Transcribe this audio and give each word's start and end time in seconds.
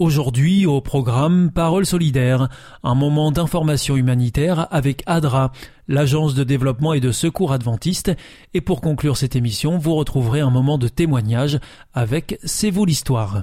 Aujourd'hui 0.00 0.64
au 0.64 0.80
programme 0.80 1.50
Parole 1.50 1.84
solidaire, 1.84 2.48
un 2.82 2.94
moment 2.94 3.30
d'information 3.32 3.98
humanitaire 3.98 4.66
avec 4.70 5.02
ADRA, 5.04 5.52
l'agence 5.88 6.34
de 6.34 6.42
développement 6.42 6.94
et 6.94 7.00
de 7.00 7.12
secours 7.12 7.52
adventiste, 7.52 8.10
et 8.54 8.62
pour 8.62 8.80
conclure 8.80 9.18
cette 9.18 9.36
émission, 9.36 9.76
vous 9.76 9.94
retrouverez 9.94 10.40
un 10.40 10.48
moment 10.48 10.78
de 10.78 10.88
témoignage 10.88 11.60
avec 11.92 12.38
C'est 12.44 12.70
vous 12.70 12.86
l'histoire. 12.86 13.42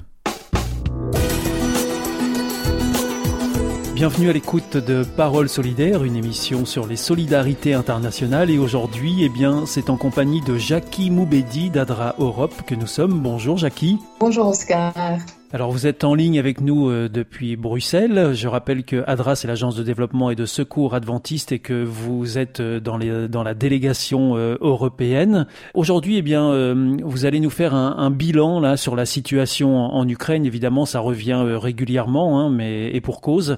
Bienvenue 3.94 4.32
à 4.32 4.34
l'écoute 4.34 4.78
de 4.78 5.04
Parole 5.04 5.50
solidaire, 5.50 6.04
une 6.04 6.16
émission 6.16 6.66
sur 6.66 6.88
les 6.88 6.96
solidarités 6.96 7.76
internationales 7.76 8.50
et 8.50 8.58
aujourd'hui, 8.58 9.24
eh 9.24 9.30
bien, 9.30 9.68
c'est 9.68 9.92
en 9.92 9.96
compagnie 9.96 10.42
de 10.42 10.58
Jackie 10.58 11.12
Moubedi 11.12 11.70
d'Adra 11.70 12.16
Europe 12.18 12.64
que 12.66 12.74
nous 12.74 12.88
sommes. 12.88 13.20
Bonjour 13.22 13.58
Jackie. 13.58 14.00
Bonjour 14.20 14.48
Oscar. 14.48 15.20
Alors 15.54 15.72
vous 15.72 15.88
êtes 15.88 16.04
en 16.04 16.14
ligne 16.14 16.40
avec 16.40 16.60
nous 16.60 16.90
euh, 16.90 17.08
depuis 17.08 17.56
Bruxelles. 17.56 18.32
Je 18.34 18.50
rappelle 18.50 18.84
que 18.84 19.06
ADRA 19.08 19.38
c'est 19.38 19.48
l'agence 19.48 19.78
de 19.78 19.84
développement 19.84 20.30
et 20.30 20.36
de 20.36 20.46
secours 20.46 20.94
adventiste 20.94 21.54
et 21.54 21.60
que 21.60 21.86
vous 21.86 22.38
êtes 22.38 22.60
euh, 22.60 22.82
dans, 22.82 23.44
la 23.44 23.54
délégation 23.54 24.36
euh, 24.36 24.58
européenne. 24.60 25.48
Aujourd'hui, 25.74 26.18
eh 26.18 26.22
bien, 26.22 26.74
vous 27.02 27.26
allez 27.26 27.40
nous 27.40 27.50
faire 27.50 27.74
un, 27.74 28.12
bilan 28.12 28.60
là 28.60 28.76
sur 28.76 28.98
la 28.98 29.06
situation 29.06 29.78
en, 29.78 29.94
en 29.94 30.08
Ukraine. 30.10 30.46
Évidemment, 30.46 30.86
ça 30.86 31.00
revient 31.00 31.42
régulièrement, 31.42 32.42
hein, 32.42 32.50
mais 32.50 32.94
et 32.94 33.00
pour 33.00 33.22
cause. 33.22 33.58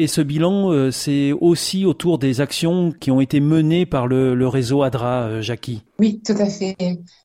Et 0.00 0.06
ce 0.06 0.20
bilan, 0.20 0.70
euh, 0.70 0.92
c'est 0.92 1.32
aussi 1.32 1.84
autour 1.84 2.20
des 2.20 2.40
actions 2.40 2.92
qui 2.92 3.10
ont 3.10 3.20
été 3.20 3.40
menées 3.40 3.84
par 3.84 4.06
le, 4.06 4.46
réseau 4.46 4.84
ADRA, 4.84 5.22
euh, 5.22 5.42
Jackie. 5.42 5.82
Oui, 5.98 6.22
tout 6.24 6.36
à 6.38 6.46
fait. 6.46 6.76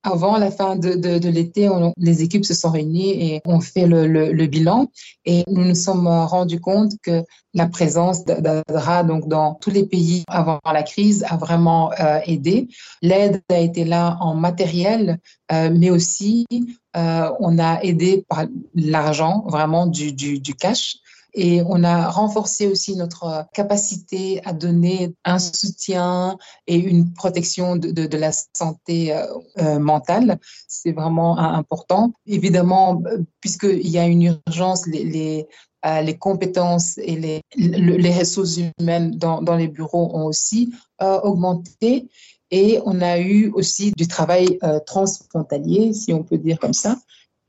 Avant 0.02 0.40
la 0.40 0.50
fin 0.50 0.76
de, 0.76 1.30
l'été, 1.30 1.70
les 1.98 2.24
équipes 2.24 2.44
se 2.44 2.56
sont 2.56 2.72
réunies 2.72 3.12
et 3.12 3.42
ont 3.46 3.62
fait 3.62 3.86
le, 3.86 4.48
bilan. 4.48 4.88
Et 5.24 5.44
nous 5.48 5.64
nous 5.64 5.76
sommes 5.76 6.08
rendus 6.08 6.60
compte 6.60 6.94
que 7.04 7.24
la 7.54 7.68
présence 7.68 8.26
d'ADRA 8.26 9.04
donc 9.04 9.28
dans 9.28 9.54
tous 9.54 9.70
les 9.70 9.86
pays 9.86 10.24
avant 10.28 10.60
la 10.66 10.82
crise 10.82 11.24
a 11.30 11.38
vraiment 11.38 11.92
euh, 12.00 12.18
aidé. 12.26 12.68
L'aide 13.04 13.44
a 13.50 13.60
été 13.60 13.86
là 13.86 14.18
en 14.20 14.34
matériel, 14.34 15.20
mais 15.52 15.92
aussi 15.92 16.48
on 16.96 17.60
a 17.60 17.84
aidé 17.84 18.26
par 18.28 18.46
l'argent, 18.74 19.44
vraiment 19.48 19.86
du 19.86 20.56
cash. 20.60 20.96
Et 21.36 21.62
on 21.66 21.84
a 21.84 22.10
renforcé 22.10 22.68
aussi 22.68 22.96
notre 22.96 23.46
capacité 23.54 24.42
à 24.46 24.54
donner 24.54 25.16
un 25.26 25.40
soutien 25.40 26.38
et 26.68 26.76
une 26.76 27.14
protection 27.14 27.76
de, 27.76 28.18
la 28.18 28.32
santé 28.32 29.14
euh, 29.14 29.26
euh 29.58 29.80
mentale. 29.80 30.40
C'est 30.68 30.92
vraiment 30.92 31.38
important. 31.38 32.14
Évidemment, 32.28 33.02
puisqu'il 33.42 33.88
y 33.88 33.98
a 33.98 34.06
une 34.06 34.24
urgence, 34.24 34.86
les, 34.88 35.48
euh, 35.86 36.14
compétences 36.14 36.98
et 36.98 37.16
les, 37.58 38.12
ressources 38.18 38.60
humaines 38.80 39.18
dans, 39.18 39.56
les 39.56 39.68
bureaux 39.68 40.12
ont 40.14 40.26
aussi 40.26 40.74
euh, 41.02 41.20
augmenté. 41.22 42.08
Et 42.52 42.80
on 42.86 43.02
a 43.02 43.20
eu 43.20 43.50
aussi 43.50 43.92
du 43.98 44.08
travail 44.08 44.60
euh, 44.64 44.80
transfrontalier, 44.86 45.92
si 45.94 46.14
on 46.14 46.24
peut 46.24 46.38
dire 46.38 46.60
comme 46.60 46.74
ça. 46.74 46.98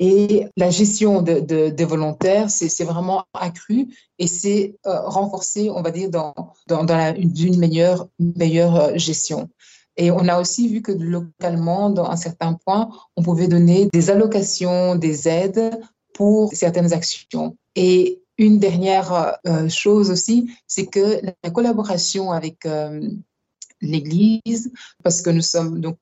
Et 0.00 0.46
la 0.56 0.70
gestion 0.70 1.22
de, 1.22 1.40
de, 1.40 1.68
des 1.70 1.84
volontaires, 1.84 2.50
c'est 2.50 2.84
vraiment 2.84 3.24
accru 3.32 3.86
et 4.18 4.26
c'est 4.26 4.76
euh, 4.86 5.00
renforcé, 5.02 5.70
on 5.70 5.82
va 5.82 5.90
dire, 5.90 6.10
dans, 6.10 6.34
une 6.68 7.58
meilleure, 7.58 8.08
euh, 8.20 8.98
gestion. 8.98 9.48
Et 9.96 10.10
on 10.10 10.26
a 10.26 10.40
aussi 10.40 10.68
vu 10.68 10.82
que 10.82 10.90
localement, 10.90 11.90
dans 11.90 12.06
un 12.06 12.16
certain 12.16 12.54
point, 12.54 12.90
on 13.16 13.22
pouvait 13.22 13.46
donner 13.46 13.88
des 13.92 14.10
allocations, 14.10 14.96
des 14.96 15.28
aides 15.28 15.70
pour 16.12 16.52
certaines 16.52 16.92
actions. 16.92 17.56
Et 17.76 18.22
une 18.36 18.58
dernière 18.58 19.36
euh, 19.46 19.68
chose 19.68 20.10
aussi, 20.10 20.50
c'est 20.66 20.86
que 20.86 21.20
la 21.22 21.50
collaboration 21.50 22.32
avec 22.32 22.66
euh, 22.66 23.08
l'Église, 23.80 24.72
parce 25.04 25.22
que 25.22 25.30
nous 25.30 25.42
sommes 25.42 25.80
donc 25.80 25.98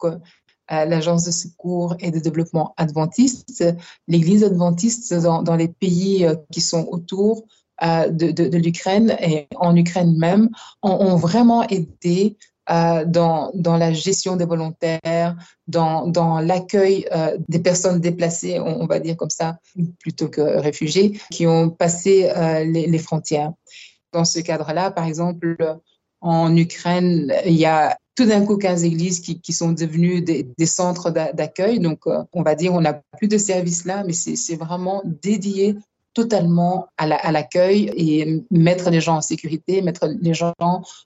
l'Agence 0.70 1.24
de 1.24 1.30
secours 1.30 1.96
et 2.00 2.10
de 2.10 2.18
développement 2.18 2.72
adventiste, 2.76 3.64
l'Église 4.08 4.44
adventiste 4.44 5.12
dans, 5.14 5.56
les 5.56 5.68
pays 5.68 6.24
euh, 6.24 6.34
qui 6.50 6.60
sont 6.60 6.86
autour 6.90 7.44
euh, 7.82 8.08
de, 8.08 8.56
l'Ukraine 8.56 9.16
et 9.20 9.48
en 9.56 9.76
Ukraine 9.76 10.16
même 10.16 10.50
ont, 10.82 11.16
vraiment 11.16 11.66
aidé 11.68 12.36
euh, 12.70 13.04
dans, 13.04 13.50
la 13.76 13.92
gestion 13.92 14.36
des 14.36 14.44
volontaires, 14.44 15.36
dans, 15.66 16.40
l'accueil 16.40 17.06
euh, 17.12 17.36
des 17.48 17.58
personnes 17.58 18.00
déplacées, 18.00 18.60
on, 18.60 18.86
va 18.86 19.00
dire 19.00 19.16
comme 19.16 19.30
ça, 19.30 19.58
plutôt 19.98 20.28
que 20.28 20.40
réfugiés, 20.40 21.20
qui 21.32 21.46
ont 21.48 21.70
passé 21.70 22.30
euh, 22.30 22.64
les, 22.64 22.98
frontières. 22.98 23.52
Dans 24.12 24.24
ce 24.24 24.38
cadre-là, 24.38 24.92
par 24.92 25.06
exemple, 25.06 25.56
en 26.20 26.56
Ukraine, 26.56 27.34
il 27.46 27.54
y 27.54 27.66
a 27.66 27.98
tout 28.14 28.26
d'un 28.26 28.44
coup 28.44 28.56
15 28.56 28.84
églises 28.84 29.20
qui, 29.20 29.40
qui 29.40 29.52
sont 29.52 29.72
devenues 29.72 30.22
des, 30.22 30.46
des 30.56 30.66
centres 30.66 31.10
d'accueil. 31.10 31.80
Donc, 31.80 32.00
euh, 32.06 32.22
on 32.32 32.42
va 32.42 32.54
dire, 32.54 32.72
on 32.74 32.80
n'a 32.80 33.00
plus 33.18 33.28
de 33.28 33.38
services 33.38 33.84
là, 33.84 34.04
mais 34.04 34.12
c'est 34.12 34.56
vraiment 34.56 35.02
dédié 35.22 35.76
totalement 36.14 36.88
à 36.98 37.32
l'accueil 37.32 37.86
la, 37.86 37.92
et 37.96 38.44
mettre 38.50 38.90
les 38.90 39.00
gens 39.00 39.16
en 39.16 39.20
sécurité, 39.20 39.80
mettre 39.82 40.08
les 40.20 40.34
gens 40.34 40.52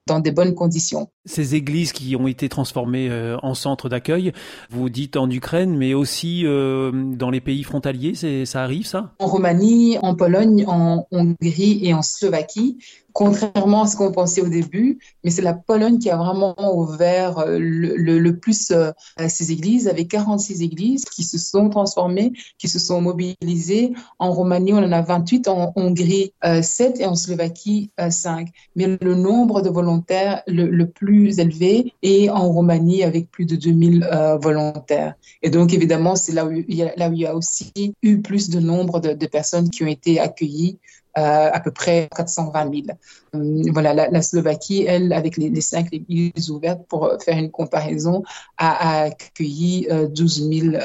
dans 0.06 0.20
des 0.20 0.32
bonnes 0.32 0.54
conditions. 0.54 1.08
Ces 1.24 1.54
églises 1.54 1.92
qui 1.92 2.16
ont 2.16 2.26
été 2.26 2.48
transformées 2.48 3.08
euh, 3.08 3.36
en 3.42 3.54
centres 3.54 3.88
d'accueil, 3.88 4.32
vous 4.70 4.88
dites 4.88 5.16
en 5.16 5.30
Ukraine, 5.30 5.76
mais 5.76 5.94
aussi 5.94 6.42
euh, 6.44 6.90
dans 6.92 7.30
les 7.30 7.40
pays 7.40 7.62
frontaliers, 7.62 8.14
ça 8.44 8.62
arrive 8.62 8.86
ça? 8.86 9.12
En 9.18 9.26
Roumanie, 9.26 9.98
en 10.02 10.14
Pologne, 10.14 10.64
en 10.66 11.06
Hongrie 11.12 11.80
et 11.82 11.94
en 11.94 12.02
Slovaquie, 12.02 12.78
contrairement 13.16 13.84
à 13.84 13.86
ce 13.86 13.96
qu'on 13.96 14.12
pensait 14.12 14.42
au 14.42 14.48
début, 14.48 14.98
mais 15.24 15.30
c'est 15.30 15.40
la 15.40 15.54
Pologne 15.54 15.98
qui 15.98 16.10
a 16.10 16.18
vraiment 16.18 16.54
ouvert 16.76 17.38
euh, 17.38 17.56
le, 17.58 18.38
plus 18.38 18.70
euh, 18.72 18.92
ces 19.26 19.52
églises, 19.52 19.88
avec 19.88 20.08
46 20.08 20.60
églises 20.60 21.06
qui 21.06 21.24
se 21.24 21.38
sont 21.38 21.70
transformées, 21.70 22.34
qui 22.58 22.68
se 22.68 22.78
sont 22.78 23.00
mobilisées. 23.00 23.94
En 24.18 24.32
Roumanie, 24.32 24.74
on 24.74 24.84
en 24.84 24.92
a 24.92 25.00
28, 25.00 25.48
en 25.48 25.72
Hongrie, 25.76 26.34
euh, 26.44 26.60
7 26.60 27.00
et 27.00 27.06
en 27.06 27.14
Slovaquie, 27.14 27.90
euh, 27.98 28.10
5. 28.10 28.48
Mais 28.74 28.98
le 29.00 29.14
nombre 29.14 29.62
de 29.62 29.70
volontaires 29.70 30.42
le, 30.46 30.84
plus 30.84 31.38
élevé 31.38 31.94
est 32.02 32.28
en 32.28 32.50
Roumanie 32.50 33.02
avec 33.02 33.30
plus 33.30 33.46
de 33.46 33.56
2000 33.56 34.04
euh, 34.04 34.36
volontaires. 34.36 35.14
Et 35.42 35.48
donc, 35.48 35.72
évidemment, 35.72 36.16
c'est 36.16 36.32
là, 36.32 36.44
où 36.44 36.52
il 36.52 36.74
y 36.74 37.26
a, 37.26 37.34
aussi 37.34 37.72
eu 38.02 38.20
plus 38.20 38.50
de 38.50 38.60
nombre 38.60 39.00
de, 39.00 39.26
personnes 39.26 39.70
qui 39.70 39.82
ont 39.84 39.88
été 39.88 40.20
accueillies 40.20 40.78
euh, 40.78 41.05
à 41.16 41.60
peu 41.60 41.70
près 41.70 42.08
420 42.14 42.70
000. 42.70 42.98
Euh, 43.34 43.70
voilà, 43.72 43.94
la, 43.94 44.22
Slovaquie, 44.22 44.84
elle, 44.86 45.12
avec 45.12 45.36
les, 45.36 45.60
cinq 45.60 45.88
églises 45.92 46.50
ouvertes, 46.50 46.86
pour 46.88 47.10
faire 47.24 47.38
une 47.38 47.50
comparaison, 47.50 48.22
a, 48.58 49.02
accueilli 49.04 49.86
euh, 49.90 50.06
12, 50.08 50.50
000, 50.50 50.76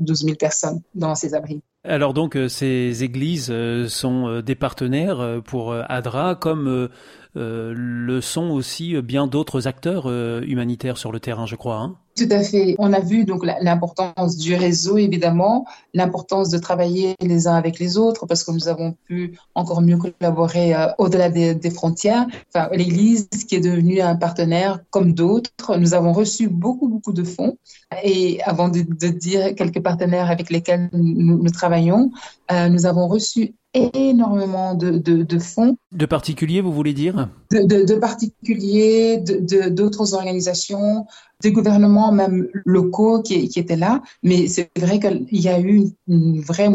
12 0.00 0.24
000 0.24 0.36
personnes 0.36 0.80
dans 0.94 1.14
ces 1.14 1.34
abris. 1.34 1.62
Alors 1.84 2.12
donc, 2.12 2.36
euh, 2.36 2.48
ces 2.48 3.04
églises 3.04 3.48
euh, 3.50 3.88
sont 3.88 4.28
euh, 4.28 4.42
des 4.42 4.54
partenaires 4.54 5.40
pour 5.44 5.72
ADRA, 5.72 6.34
comme 6.34 6.88
le 7.34 8.20
sont 8.20 8.50
aussi 8.50 9.00
bien 9.00 9.26
d'autres 9.28 9.68
acteurs 9.68 10.08
humanitaires 10.42 10.98
sur 10.98 11.12
le 11.12 11.20
terrain, 11.20 11.46
je 11.46 11.54
crois. 11.54 11.76
Hein? 11.76 11.96
Tout 12.18 12.32
à 12.32 12.42
fait. 12.42 12.74
On 12.78 12.92
a 12.92 13.00
vu 13.00 13.24
donc 13.24 13.44
l'importance 13.44 14.36
du 14.36 14.54
réseau, 14.54 14.98
évidemment, 14.98 15.64
l'importance 15.94 16.50
de 16.50 16.58
travailler 16.58 17.14
les 17.20 17.46
uns 17.46 17.54
avec 17.54 17.78
les 17.78 17.96
autres, 17.96 18.26
parce 18.26 18.44
que 18.44 18.50
nous 18.50 18.68
avons 18.68 18.94
pu 19.06 19.38
encore 19.54 19.80
mieux 19.80 19.96
collaborer 19.96 20.74
euh, 20.74 20.88
au-delà 20.98 21.30
des, 21.30 21.70
frontières. 21.70 22.26
L'Église, 22.72 23.28
qui 23.48 23.56
est 23.56 23.60
devenue 23.60 24.00
un 24.00 24.16
partenaire 24.16 24.80
comme 24.90 25.12
d'autres, 25.12 25.76
nous 25.78 25.94
avons 25.94 26.12
reçu 26.12 26.48
beaucoup, 26.48 26.88
beaucoup 26.88 27.12
de 27.12 27.24
fonds. 27.24 27.56
Et 28.02 28.42
avant 28.42 28.68
de, 28.68 28.80
dire 29.08 29.54
quelques 29.54 29.82
partenaires 29.82 30.30
avec 30.30 30.50
lesquels 30.50 30.88
nous, 30.92 31.38
nous 31.42 31.50
travaillons, 31.50 32.10
euh, 32.50 32.68
nous 32.68 32.86
avons 32.86 33.06
reçu 33.06 33.54
énormément 33.74 34.74
de, 34.74 34.90
de, 34.92 35.22
de 35.22 35.38
fonds. 35.38 35.76
De 35.92 36.06
particuliers, 36.06 36.60
vous 36.60 36.72
voulez 36.72 36.94
dire? 36.94 37.28
De, 37.50 37.66
de, 37.66 37.84
de, 37.84 37.94
particuliers, 37.94 39.18
d'autres 39.18 40.14
organisations, 40.14 41.06
des 41.42 41.52
gouvernements 41.52 42.12
même 42.12 42.48
locaux 42.64 43.22
qui, 43.22 43.48
qui 43.48 43.58
étaient 43.58 43.76
là. 43.76 44.02
Mais 44.22 44.46
c'est 44.46 44.70
vrai 44.78 44.98
qu'il 44.98 45.26
y 45.30 45.48
a 45.48 45.60
eu 45.60 45.84
une 46.06 46.40
vraie 46.40 46.70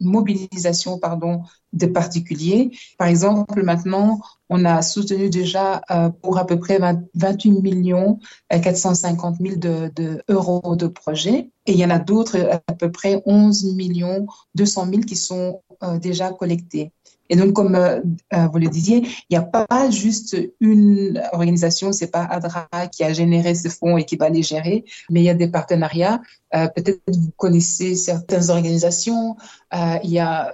mobilisation 0.00 0.98
pardon, 0.98 1.42
de 1.72 1.86
particuliers. 1.86 2.70
Par 2.98 3.08
exemple, 3.08 3.62
maintenant, 3.62 4.20
on 4.48 4.64
a 4.64 4.82
soutenu 4.82 5.30
déjà 5.30 5.82
euh, 5.90 6.10
pour 6.10 6.38
à 6.38 6.46
peu 6.46 6.58
près 6.58 6.78
28 7.14 7.50
millions 7.62 8.18
450 8.50 9.36
000 9.40 9.56
de, 9.56 9.90
de 9.94 10.22
euros 10.28 10.76
de 10.76 10.86
projets. 10.86 11.50
Et 11.66 11.72
il 11.72 11.78
y 11.78 11.84
en 11.84 11.90
a 11.90 11.98
d'autres, 11.98 12.60
à 12.66 12.72
peu 12.74 12.90
près 12.90 13.22
11 13.24 13.74
millions 13.74 14.26
200 14.54 14.86
000 14.90 15.00
qui 15.02 15.16
sont 15.16 15.62
euh, 15.82 15.98
déjà 15.98 16.30
collectés. 16.30 16.92
Et 17.32 17.36
donc, 17.36 17.54
comme 17.54 17.74
euh, 17.76 18.00
euh, 18.34 18.46
vous 18.48 18.58
le 18.58 18.68
disiez, 18.68 18.98
il 18.98 19.26
n'y 19.30 19.36
a 19.38 19.42
pas 19.42 19.90
juste 19.90 20.36
une 20.60 21.22
organisation, 21.32 21.90
c'est 21.90 22.10
pas 22.10 22.24
ADRA 22.24 22.88
qui 22.92 23.04
a 23.04 23.14
généré 23.14 23.54
ce 23.54 23.70
fonds 23.70 23.96
et 23.96 24.04
qui 24.04 24.16
va 24.16 24.28
les 24.28 24.42
gérer, 24.42 24.84
mais 25.08 25.22
il 25.22 25.24
y 25.24 25.30
a 25.30 25.34
des 25.34 25.48
partenariats. 25.48 26.20
Euh, 26.54 26.68
Peut-être 26.68 27.00
vous 27.08 27.30
connaissez 27.38 27.94
certaines 27.94 28.50
organisations. 28.50 29.36
Euh, 29.72 29.96
il 30.04 30.10
y 30.10 30.18
a 30.18 30.52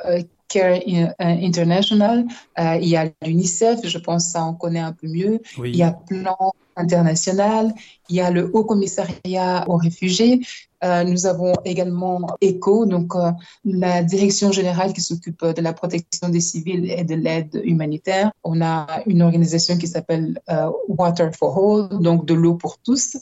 Care 0.49 0.81
International, 1.19 2.25
il 2.59 2.89
y 2.89 2.97
a 2.97 3.11
l'UNICEF, 3.25 3.81
je 3.85 3.99
pense 3.99 4.27
que 4.27 4.33
ça 4.33 4.45
on 4.45 4.55
connaît 4.55 4.81
un 4.81 4.93
peu 4.93 5.09
mieux. 5.09 5.41
Oui. 5.59 5.71
Il 5.71 5.77
y 5.77 5.83
a 5.83 5.93
Plan 5.93 6.53
international, 6.77 7.75
il 8.09 8.17
y 8.17 8.21
a 8.21 8.31
le 8.31 8.51
Haut 8.55 8.65
Commissariat 8.65 9.65
aux 9.69 9.77
réfugiés, 9.77 10.41
euh, 10.85 11.03
nous 11.05 11.27
avons 11.27 11.55
également 11.65 12.21
ECHO, 12.41 12.87
donc 12.87 13.17
euh, 13.17 13.33
la 13.65 14.03
direction 14.03 14.53
générale 14.53 14.93
qui 14.93 15.01
s'occupe 15.01 15.45
de 15.45 15.61
la 15.61 15.73
protection 15.73 16.29
des 16.29 16.41
civils 16.41 16.91
et 16.91 17.05
de 17.05 17.15
l'aide 17.15 17.61
humanitaire. 17.65 18.31
On 18.45 18.63
a 18.63 19.03
une 19.07 19.23
organisation 19.23 19.77
qui 19.77 19.89
s'appelle 19.89 20.41
euh, 20.51 20.71
Water 20.89 21.31
for 21.35 21.59
All, 21.59 22.01
donc 22.01 22.27
de 22.27 22.35
l'eau 22.35 22.55
pour 22.55 22.79
tous. 22.79 23.17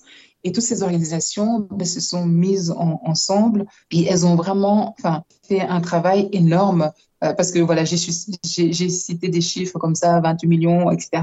Et 0.45 0.53
toutes 0.53 0.65
ces 0.65 0.83
organisations 0.83 1.67
ben, 1.71 1.87
se 1.87 2.01
sont 2.01 2.27
mises 2.27 2.71
en, 2.71 3.01
ensemble 3.05 3.67
et 3.91 4.05
elles 4.05 4.27
ont 4.27 4.37
vraiment 4.37 4.95
enfin, 4.99 5.25
fait 5.49 5.61
un 5.61 5.81
travail 5.81 6.29
énorme 6.33 6.93
euh, 7.25 7.33
parce 7.33 7.51
que 7.51 7.59
voilà, 7.59 7.85
j'ai 7.85 7.97
cité 7.99 9.29
des 9.29 9.41
chiffres 9.41 9.79
comme 9.79 9.95
ça, 9.95 10.21
28 10.21 10.49
millions, 10.49 10.91
etc. 10.91 11.23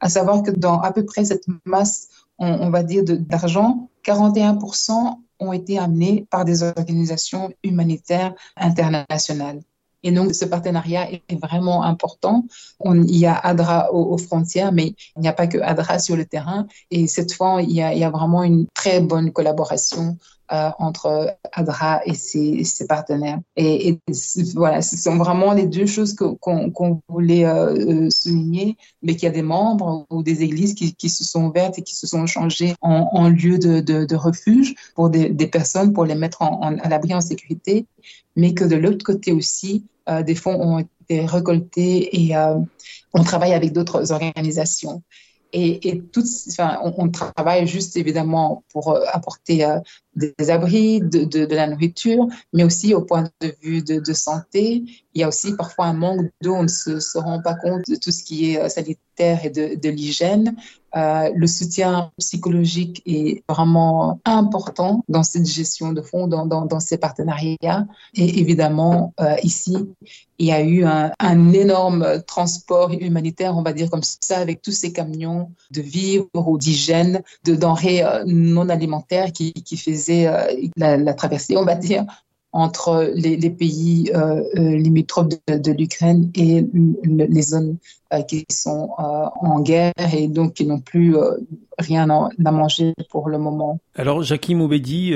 À 0.00 0.08
savoir 0.08 0.42
que 0.42 0.50
dans 0.50 0.80
à 0.80 0.92
peu 0.92 1.04
près 1.04 1.24
cette 1.24 1.44
masse, 1.64 2.08
on, 2.38 2.70
va 2.70 2.82
dire, 2.82 3.04
d'argent, 3.04 3.90
41% 4.04 5.18
ont 5.40 5.52
été 5.52 5.78
amenés 5.78 6.26
par 6.30 6.44
des 6.44 6.62
organisations 6.62 7.52
humanitaires 7.62 8.34
internationales. 8.56 9.60
Et 10.02 10.10
donc, 10.10 10.34
ce 10.34 10.46
partenariat 10.46 11.10
est 11.12 11.36
vraiment 11.36 11.82
important. 11.82 12.46
Il 12.82 13.16
y 13.16 13.26
a 13.26 13.34
ADRA 13.36 13.92
aux, 13.92 14.16
frontières, 14.16 14.72
mais 14.72 14.94
il 15.16 15.20
n'y 15.20 15.28
a 15.28 15.34
pas 15.34 15.46
que 15.46 15.58
ADRA 15.58 15.98
sur 15.98 16.16
le 16.16 16.24
terrain. 16.24 16.66
Et 16.90 17.06
cette 17.06 17.34
fois, 17.34 17.60
il 17.60 17.72
y 17.72 17.82
a 17.82 18.10
vraiment 18.10 18.42
une 18.42 18.66
très 18.72 19.00
bonne 19.00 19.30
collaboration 19.32 20.16
euh, 20.52 20.70
entre 20.80 21.36
ADRA 21.52 22.00
et 22.06 22.14
ses, 22.14 22.64
partenaires. 22.88 23.38
Et, 23.54 24.00
voilà, 24.56 24.82
ce 24.82 24.96
sont 24.96 25.16
vraiment 25.16 25.52
les 25.52 25.66
deux 25.66 25.86
choses 25.86 26.12
qu'on 26.12 26.70
qu 26.72 27.00
voulait 27.08 27.44
euh, 27.44 28.06
euh, 28.06 28.10
souligner, 28.10 28.76
mais 29.00 29.14
qu'il 29.14 29.24
y 29.24 29.28
a 29.28 29.32
des 29.32 29.42
membres 29.42 30.06
ou 30.10 30.24
des 30.24 30.42
églises 30.42 30.74
qui, 30.74 30.92
qui, 30.92 31.08
se 31.08 31.22
sont 31.22 31.44
ouvertes 31.44 31.78
et 31.78 31.82
qui 31.82 31.94
se 31.94 32.08
sont 32.08 32.26
changées 32.26 32.74
en, 32.80 33.08
en 33.12 33.28
lieu 33.28 33.58
de, 33.58 33.78
de, 33.78 34.16
refuge 34.16 34.74
pour 34.96 35.08
des, 35.08 35.30
personnes, 35.46 35.92
pour 35.92 36.04
les 36.04 36.16
mettre 36.16 36.42
en, 36.42 36.78
à 36.78 36.88
l'abri 36.88 37.14
en 37.14 37.20
sécurité, 37.20 37.86
mais 38.34 38.52
que 38.52 38.64
de 38.64 38.74
l'autre 38.74 39.04
côté 39.04 39.30
aussi, 39.30 39.84
des 40.26 40.34
fonds 40.34 40.60
ont 40.60 40.80
été 40.80 41.26
récoltés 41.26 42.24
et 42.24 42.34
on 43.14 43.22
travaille 43.22 43.52
avec 43.52 43.72
d'autres 43.72 44.10
organisations. 44.10 45.04
Et, 45.52 45.88
et 45.88 46.02
enfin, 46.48 46.80
on, 46.82 47.08
travaille 47.08 47.68
juste 47.68 47.96
évidemment 47.96 48.64
pour 48.72 48.96
apporter 49.12 49.64
des, 50.14 50.50
abris, 50.50 51.00
de, 51.00 51.24
de, 51.24 51.54
la 51.54 51.66
nourriture, 51.66 52.26
mais 52.52 52.64
aussi 52.64 52.94
au 52.94 53.02
point 53.02 53.30
de 53.40 53.54
vue 53.62 53.82
de, 53.82 54.00
de 54.00 54.12
santé. 54.12 54.82
Il 55.14 55.20
y 55.20 55.24
a 55.24 55.28
aussi 55.28 55.56
parfois 55.56 55.86
un 55.86 55.92
manque 55.92 56.30
d'eau, 56.42 56.54
on 56.54 56.64
ne 56.64 56.68
se, 56.68 57.00
se, 57.00 57.18
rend 57.18 57.42
pas 57.42 57.54
compte 57.54 57.82
de 57.88 57.96
tout 57.96 58.10
ce 58.10 58.22
qui 58.22 58.52
est 58.52 58.68
sanitaire 58.68 59.00
et 59.44 59.50
de, 59.50 59.88
l'hygiène. 59.88 60.56
Euh, 60.96 61.30
le 61.34 61.46
soutien 61.46 62.10
psychologique 62.18 63.00
est 63.06 63.44
vraiment 63.48 64.20
important 64.24 65.04
dans 65.08 65.22
cette 65.22 65.46
gestion 65.46 65.92
de 65.92 66.02
fonds, 66.02 66.26
dans, 66.26 66.46
dans, 66.46 66.80
ces 66.80 66.98
partenariats. 66.98 67.86
Et 68.14 68.40
évidemment, 68.40 69.14
euh, 69.20 69.36
ici, 69.44 69.76
il 70.38 70.46
y 70.46 70.52
a 70.52 70.62
eu 70.62 70.84
un, 70.84 71.12
un, 71.20 71.52
énorme 71.52 72.22
transport 72.26 72.92
humanitaire, 72.92 73.56
on 73.56 73.62
va 73.62 73.72
dire 73.72 73.90
comme 73.90 74.02
ça, 74.02 74.38
avec 74.38 74.62
tous 74.62 74.72
ces 74.72 74.92
camions 74.92 75.52
de 75.70 75.80
vivres 75.80 76.26
ou 76.34 76.58
d'hygiène, 76.58 77.22
de 77.44 77.54
denrées 77.54 78.02
euh, 78.02 78.24
non 78.26 78.68
alimentaires 78.68 79.32
qui, 79.32 79.52
qui 79.52 79.76
faisaient 79.76 79.99
euh, 80.08 80.46
la, 80.76 81.14
traversée, 81.14 81.56
on 81.56 81.64
va 81.64 81.74
dire, 81.74 82.04
entre 82.52 83.12
les, 83.14 83.50
pays 83.50 84.10
euh, 84.12 84.42
euh, 84.56 84.76
limitrophes 84.76 85.28
de, 85.46 85.72
l'Ukraine 85.72 86.30
et 86.34 86.66
les 87.04 87.42
zones 87.42 87.76
qui 88.26 88.44
sont 88.50 88.90
en 88.98 89.60
guerre 89.60 89.92
et 90.12 90.26
donc 90.26 90.54
qui 90.54 90.66
n'ont 90.66 90.80
plus 90.80 91.14
rien 91.78 92.10
à, 92.10 92.50
manger 92.50 92.92
pour 93.08 93.28
le 93.28 93.38
moment. 93.38 93.78
Alors, 93.94 94.24
Jackie 94.24 94.56
Moubedi, 94.56 95.12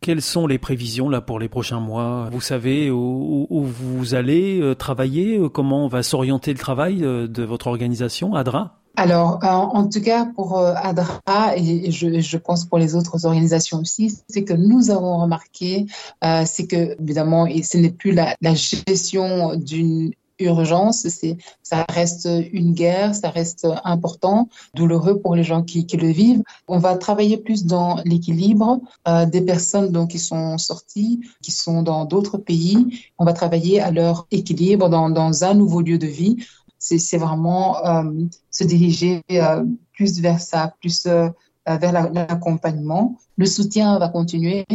quelles 0.00 0.22
sont 0.22 0.46
les 0.46 0.58
prévisions 0.58 1.10
là 1.10 1.20
pour 1.20 1.38
les 1.38 1.50
prochains 1.50 1.80
mois? 1.80 2.30
Vous 2.32 2.40
savez 2.40 2.90
où, 2.90 3.46
vous 3.50 4.14
allez 4.14 4.74
travailler? 4.78 5.38
Comment 5.52 5.88
va 5.88 6.02
s'orienter 6.02 6.54
le 6.54 6.58
travail 6.58 7.00
de 7.00 7.42
votre 7.42 7.66
organisation, 7.66 8.34
ADRA? 8.34 8.81
Alors, 8.96 9.42
euh, 9.42 9.48
en 9.48 9.88
tout 9.88 10.02
cas, 10.02 10.26
pour 10.26 10.58
euh, 10.58 10.74
ADRA 10.76 11.56
et 11.56 11.90
je, 11.90 12.20
je, 12.20 12.36
pense 12.36 12.66
pour 12.66 12.78
les 12.78 12.94
autres 12.94 13.24
organisations 13.24 13.80
aussi, 13.80 14.18
c'est 14.28 14.44
que 14.44 14.52
nous 14.52 14.90
avons 14.90 15.18
remarqué, 15.18 15.86
euh, 16.24 16.42
c'est 16.44 16.66
que 16.66 17.00
évidemment, 17.00 17.46
ce 17.62 17.78
n'est 17.78 17.90
plus 17.90 18.12
la, 18.12 18.36
la 18.42 18.54
gestion 18.54 19.56
d'une 19.56 20.12
urgence, 20.38 21.06
c'est 21.08 21.38
ça 21.62 21.84
reste 21.88 22.28
une 22.52 22.74
guerre, 22.74 23.14
ça 23.14 23.30
reste 23.30 23.66
important, 23.84 24.48
douloureux 24.74 25.20
pour 25.20 25.34
les 25.36 25.44
gens 25.44 25.62
qui, 25.62 25.86
qui 25.86 25.96
le 25.96 26.08
vivent. 26.08 26.42
On 26.68 26.78
va 26.78 26.96
travailler 26.96 27.36
plus 27.36 27.64
dans 27.64 28.00
l'équilibre 28.04 28.80
euh, 29.08 29.24
des 29.26 29.40
personnes 29.40 29.90
donc 29.90 30.10
qui 30.10 30.18
sont 30.18 30.58
sorties, 30.58 31.20
qui 31.42 31.50
sont 31.52 31.82
dans 31.82 32.04
d'autres 32.04 32.38
pays. 32.38 33.08
On 33.18 33.24
va 33.24 33.32
travailler 33.32 33.80
à 33.80 33.90
leur 33.90 34.26
équilibre 34.30 34.88
dans, 34.88 35.10
dans 35.10 35.44
un 35.44 35.54
nouveau 35.54 35.80
lieu 35.80 35.98
de 35.98 36.06
vie 36.06 36.36
c'est 36.82 37.18
vraiment 37.18 37.84
euh, 37.86 38.10
se 38.50 38.64
diriger 38.64 39.22
euh, 39.30 39.64
plus 39.92 40.20
vers 40.20 40.40
ça, 40.40 40.74
plus 40.80 41.06
euh, 41.06 41.28
vers 41.66 41.92
l'accompagnement. 41.92 43.16
Le 43.36 43.46
soutien 43.46 43.98
va 44.00 44.08
continuer, 44.08 44.66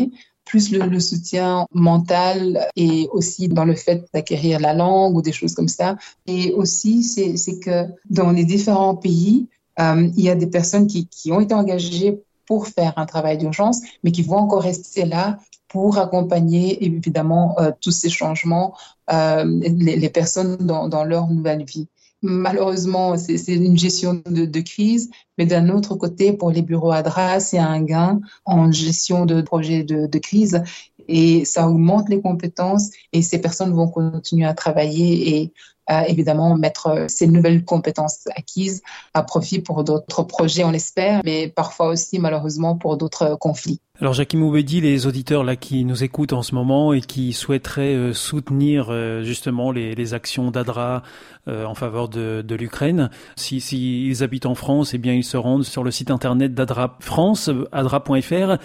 plus 0.45 0.71
le, 0.71 0.99
soutien 1.01 1.67
mental 1.73 2.65
et 2.77 3.09
aussi 3.11 3.49
dans 3.49 3.65
le 3.65 3.75
fait 3.75 4.05
d'acquérir 4.13 4.61
la 4.61 4.73
langue 4.73 5.17
ou 5.17 5.21
des 5.21 5.33
choses 5.33 5.53
comme 5.53 5.67
ça. 5.67 5.97
Et 6.25 6.53
aussi, 6.53 7.03
c'est 7.03 7.59
que 7.59 7.87
dans 8.09 8.31
les 8.31 8.45
différents 8.45 8.95
pays, 8.95 9.49
il 9.77 10.21
y 10.21 10.29
a 10.29 10.35
des 10.35 10.47
personnes 10.47 10.87
qui, 10.87 11.09
ont 11.29 11.41
été 11.41 11.53
engagées 11.53 12.21
pour 12.45 12.67
faire 12.67 12.93
un 12.95 13.05
travail 13.05 13.37
d'urgence, 13.37 13.81
mais 14.05 14.13
qui 14.13 14.21
vont 14.21 14.37
encore 14.37 14.61
rester 14.63 15.03
là 15.03 15.37
pour 15.67 15.97
accompagner 15.97 16.85
évidemment 16.85 17.57
tous 17.81 17.91
ces 17.91 18.09
changements, 18.09 18.77
les, 19.11 20.09
personnes 20.09 20.55
dans 20.55 21.03
leur 21.03 21.27
nouvelle 21.27 21.65
vie. 21.65 21.89
Malheureusement, 22.21 23.17
c'est 23.17 23.53
une 23.53 23.77
gestion 23.77 24.21
de, 24.25 24.59
crise, 24.61 25.09
mais 25.37 25.45
d'un 25.45 25.69
autre 25.69 25.95
côté, 25.95 26.33
pour 26.33 26.51
les 26.51 26.61
bureaux 26.61 26.91
ADRA, 26.91 27.39
c'est 27.39 27.59
un 27.59 27.81
gain 27.81 28.19
en 28.45 28.71
gestion 28.71 29.25
de 29.25 29.41
projets 29.41 29.83
de, 29.83 30.17
crise 30.19 30.63
et 31.07 31.45
ça 31.45 31.69
augmente 31.69 32.09
les 32.09 32.21
compétences 32.21 32.89
et 33.13 33.21
ces 33.21 33.39
personnes 33.39 33.73
vont 33.73 33.87
continuer 33.87 34.45
à 34.45 34.53
travailler 34.53 35.37
et 35.37 35.53
euh, 35.89 36.01
évidemment 36.07 36.57
mettre 36.57 37.05
ces 37.07 37.27
nouvelles 37.27 37.63
compétences 37.63 38.27
acquises 38.35 38.81
à 39.13 39.23
profit 39.23 39.59
pour 39.59 39.83
d'autres 39.83 40.23
projets, 40.23 40.63
on 40.63 40.71
l'espère, 40.71 41.21
mais 41.23 41.47
parfois 41.47 41.87
aussi 41.87 42.19
malheureusement 42.19 42.75
pour 42.75 42.97
d'autres 42.97 43.37
conflits. 43.39 43.79
Alors 43.99 44.13
Jackie 44.13 44.37
Moubedi, 44.37 44.79
les 44.79 45.07
auditeurs 45.07 45.43
là 45.43 45.55
qui 45.55 45.83
nous 45.83 46.03
écoutent 46.03 46.33
en 46.33 46.43
ce 46.43 46.53
moment 46.53 46.93
et 46.93 47.01
qui 47.01 47.33
souhaiteraient 47.33 47.95
euh, 47.95 48.13
soutenir 48.13 48.89
euh, 48.91 49.23
justement 49.23 49.71
les, 49.71 50.13
actions 50.13 50.51
d'ADRA 50.51 51.01
euh, 51.47 51.65
en 51.65 51.73
faveur 51.73 52.07
de, 52.07 52.55
l'Ukraine, 52.55 53.09
si, 53.35 53.59
si, 53.59 54.15
habitent 54.21 54.45
en 54.45 54.53
France, 54.53 54.93
eh 54.93 54.99
bien 54.99 55.13
ils 55.13 55.23
se 55.27 55.37
rendent 55.37 55.63
sur 55.63 55.83
le 55.83 55.91
site 55.91 56.09
internet 56.09 56.53
d'ADRA 56.53 56.97
France, 56.99 57.49
adra.fr. 57.71 58.57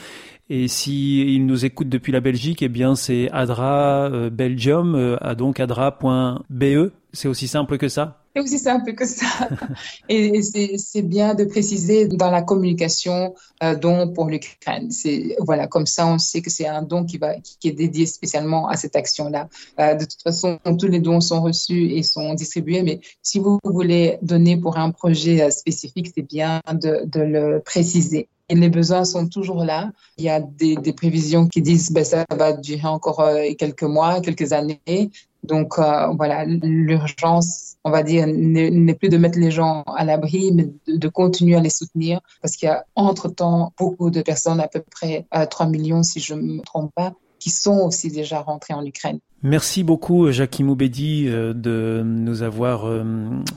Et 0.54 0.68
s'ils 0.68 1.32
si 1.32 1.40
nous 1.40 1.64
écoutent 1.64 1.88
depuis 1.88 2.12
la 2.12 2.20
Belgique, 2.20 2.60
eh 2.60 2.68
bien 2.68 2.94
c'est 2.94 3.30
Adra 3.30 4.10
euh, 4.12 4.28
Belgium, 4.28 4.94
euh, 4.94 5.34
donc 5.34 5.58
adra.be. 5.58 6.90
C'est 7.14 7.26
aussi 7.26 7.48
simple 7.48 7.78
que 7.78 7.88
ça? 7.88 8.18
C'est 8.36 8.42
aussi 8.42 8.58
simple 8.58 8.92
que 8.92 9.06
ça. 9.06 9.48
Et 10.10 10.42
c'est 10.42 11.00
bien 11.00 11.34
de 11.34 11.44
préciser 11.44 12.06
dans 12.06 12.30
la 12.30 12.42
communication 12.42 13.34
euh, 13.62 13.74
don 13.76 14.12
pour 14.12 14.26
l'Ukraine. 14.26 14.90
C'est 14.90 15.36
voilà, 15.38 15.68
comme 15.68 15.86
ça 15.86 16.06
on 16.06 16.18
sait 16.18 16.42
que 16.42 16.50
c'est 16.50 16.66
un 16.66 16.82
don 16.82 17.06
qui 17.06 17.16
va 17.16 17.36
qui 17.40 17.68
est 17.68 17.72
dédié 17.72 18.04
spécialement 18.04 18.68
à 18.68 18.76
cette 18.76 18.94
action-là. 18.94 19.48
Euh, 19.80 19.94
de 19.94 20.04
toute 20.04 20.20
façon, 20.22 20.58
tous 20.78 20.88
les 20.88 21.00
dons 21.00 21.22
sont 21.22 21.40
reçus 21.40 21.92
et 21.92 22.02
sont 22.02 22.34
distribués, 22.34 22.82
mais 22.82 23.00
si 23.22 23.38
vous 23.38 23.58
voulez 23.64 24.18
donner 24.20 24.58
pour 24.58 24.76
un 24.76 24.90
projet 24.90 25.50
spécifique, 25.50 26.12
c'est 26.14 26.28
bien 26.28 26.60
de, 26.74 27.06
de 27.06 27.20
le 27.22 27.62
préciser. 27.64 28.28
Et 28.52 28.54
les 28.54 28.68
besoins 28.68 29.06
sont 29.06 29.28
toujours 29.28 29.64
là. 29.64 29.90
Il 30.18 30.24
y 30.24 30.28
a 30.28 30.38
des, 30.38 30.92
prévisions 30.92 31.48
qui 31.48 31.62
disent 31.62 31.88
que 31.88 31.94
ben, 31.94 32.04
ça 32.04 32.26
va 32.36 32.52
durer 32.52 32.86
encore 32.86 33.20
euh, 33.20 33.44
quelques 33.58 33.82
mois, 33.82 34.20
quelques 34.20 34.52
années. 34.52 35.10
Donc 35.42 35.78
euh, 35.78 36.08
voilà, 36.18 36.44
l'urgence, 36.44 37.76
on 37.82 37.90
va 37.90 38.02
dire, 38.02 38.26
n'est 38.26 38.94
plus 38.94 39.08
de 39.08 39.16
mettre 39.16 39.38
les 39.38 39.50
gens 39.50 39.84
à 39.96 40.04
l'abri, 40.04 40.52
mais 40.52 40.68
de, 40.86 41.08
continuer 41.08 41.56
à 41.56 41.60
les 41.60 41.70
soutenir, 41.70 42.20
parce 42.42 42.56
qu'il 42.56 42.66
y 42.66 42.70
a 42.70 42.84
entre-temps 42.94 43.72
beaucoup 43.78 44.10
de 44.10 44.20
personnes, 44.20 44.60
à 44.60 44.68
peu 44.68 44.82
près 44.82 45.26
3 45.48 45.66
millions 45.68 46.02
si 46.02 46.20
je 46.20 46.34
ne 46.34 46.42
me 46.42 46.60
trompe 46.60 46.92
pas, 46.94 47.14
qui 47.38 47.48
sont 47.48 47.78
aussi 47.78 48.10
déjà 48.10 48.42
rentrées 48.42 48.74
en 48.74 48.84
Ukraine. 48.84 49.18
Merci 49.44 49.82
beaucoup 49.82 50.30
Jackie 50.30 50.62
Moubedi 50.62 51.24
euh, 51.26 51.52
de 51.52 52.00
nous 52.04 52.44
avoir 52.44 52.86
euh, 52.86 53.02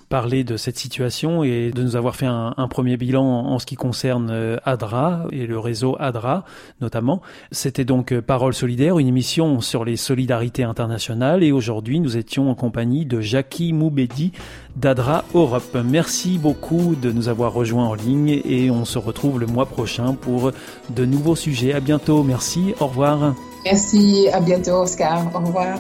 parlé 0.10 0.44
de 0.44 0.58
cette 0.58 0.80
situation 0.80 1.44
et 1.44 1.70
de 1.70 1.84
nous 1.84 1.96
avoir 1.96 2.16
fait 2.16 2.26
un, 2.26 2.68
premier 2.72 2.98
bilan 2.98 3.24
en 3.24 3.60
ce 3.60 3.68
qui 3.68 3.76
concerne 3.76 4.30
euh, 4.32 4.58
ADRA 4.66 5.28
et 5.32 5.46
le 5.46 5.60
réseau 5.60 5.96
ADRA 6.00 6.44
notamment. 6.82 7.22
C'était 7.52 7.86
donc 7.86 8.20
Parole 8.22 8.56
solidaire, 8.56 8.98
une 8.98 9.08
émission 9.08 9.62
sur 9.62 9.86
les 9.86 9.96
solidarités 9.96 10.64
internationales 10.64 11.44
et 11.44 11.52
aujourd'hui 11.52 12.00
nous 12.00 12.18
étions 12.18 12.50
en 12.50 12.56
compagnie 12.56 13.06
de 13.06 13.22
Jackie 13.22 13.72
Moubedi 13.72 14.32
d'ADRA 14.78 15.24
Europe. 15.36 15.78
Merci 15.86 16.40
beaucoup 16.40 16.96
de 17.00 17.12
nous 17.12 17.30
avoir 17.30 17.54
rejoints 17.54 17.86
en 17.86 17.94
ligne 17.94 18.42
et 18.44 18.72
on 18.72 18.86
se 18.86 18.98
retrouve 18.98 19.40
le 19.40 19.46
mois 19.46 19.68
prochain 19.68 20.14
pour 20.14 20.52
de 20.90 21.06
nouveaux 21.06 21.36
sujets. 21.36 21.74
À 21.74 21.80
bientôt. 21.80 22.24
Merci. 22.24 22.74
Au 22.80 22.88
revoir. 22.88 23.36
Merci, 23.66 24.30
à 24.32 24.40
bientôt 24.40 24.84
Oscar. 24.84 25.26
Au 25.34 25.40
revoir. 25.40 25.75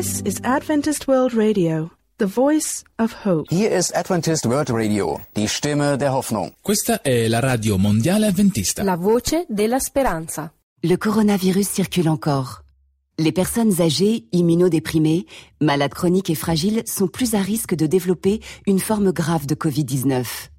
This 0.00 0.22
is 0.22 0.40
Adventist 0.44 1.06
World 1.08 1.34
Radio. 1.34 1.90
The 2.20 2.26
Voice 2.26 2.84
of 2.98 3.24
Hope. 3.24 3.46
Hier 3.48 3.70
ist 3.70 3.96
Adventist 3.96 4.44
World 4.44 4.68
Radio, 4.70 5.22
die 5.36 5.48
Stimme 5.48 5.96
der 5.96 6.12
Hoffnung. 6.12 6.52
Questa 6.60 7.00
è 7.00 7.26
la 7.28 7.40
radio 7.40 7.78
mondiale 7.78 8.26
adventista. 8.26 8.82
La 8.82 8.96
voce 8.96 9.46
della 9.48 9.78
speranza. 9.78 10.52
Le 10.82 10.98
coronavirus 10.98 11.72
circule 11.72 12.10
encore. 12.10 12.62
Les 13.16 13.32
personnes 13.32 13.80
âgées, 13.80 14.26
immunodéprimées, 14.32 15.24
malades 15.62 15.94
chroniques 15.94 16.28
et 16.28 16.34
fragiles 16.34 16.82
sont 16.84 17.08
plus 17.08 17.34
à 17.34 17.40
risque 17.40 17.74
de 17.74 17.86
développer 17.86 18.42
une 18.66 18.80
forme 18.80 19.12
grave 19.12 19.46
de 19.46 19.54
Covid-19. 19.54 20.50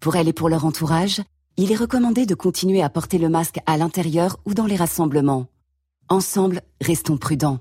Pour 0.00 0.16
elles 0.16 0.28
et 0.28 0.32
pour 0.32 0.48
leur 0.48 0.64
entourage, 0.64 1.20
il 1.58 1.70
est 1.72 1.76
recommandé 1.76 2.24
de 2.24 2.34
continuer 2.34 2.82
à 2.82 2.88
porter 2.88 3.18
le 3.18 3.28
masque 3.28 3.58
à 3.66 3.76
l'intérieur 3.76 4.38
ou 4.46 4.54
dans 4.54 4.66
les 4.66 4.76
rassemblements. 4.76 5.46
Ensemble, 6.08 6.62
restons 6.80 7.18
prudents. 7.18 7.58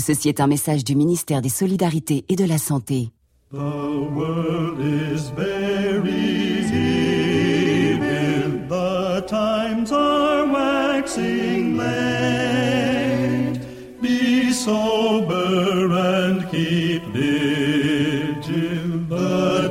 Ceci 0.00 0.28
est 0.28 0.40
un 0.40 0.46
message 0.46 0.84
du 0.84 0.94
ministère 0.94 1.42
des 1.42 1.48
Solidarités 1.48 2.24
et 2.28 2.36
de 2.36 2.44
la 2.44 2.58
Santé. 2.58 3.10
The 3.50 3.56
world 3.56 4.78
is 4.80 5.30
very 5.36 6.64
evil. 7.90 7.98
The 8.68 9.22
times 9.26 9.90
are 9.92 10.46
waxing 10.46 11.76
late. 11.76 13.60
Be 14.00 14.52
sober 14.52 15.90
and 15.92 16.48
keep 16.50 17.02
vigil. 17.12 18.38
The 19.08 19.70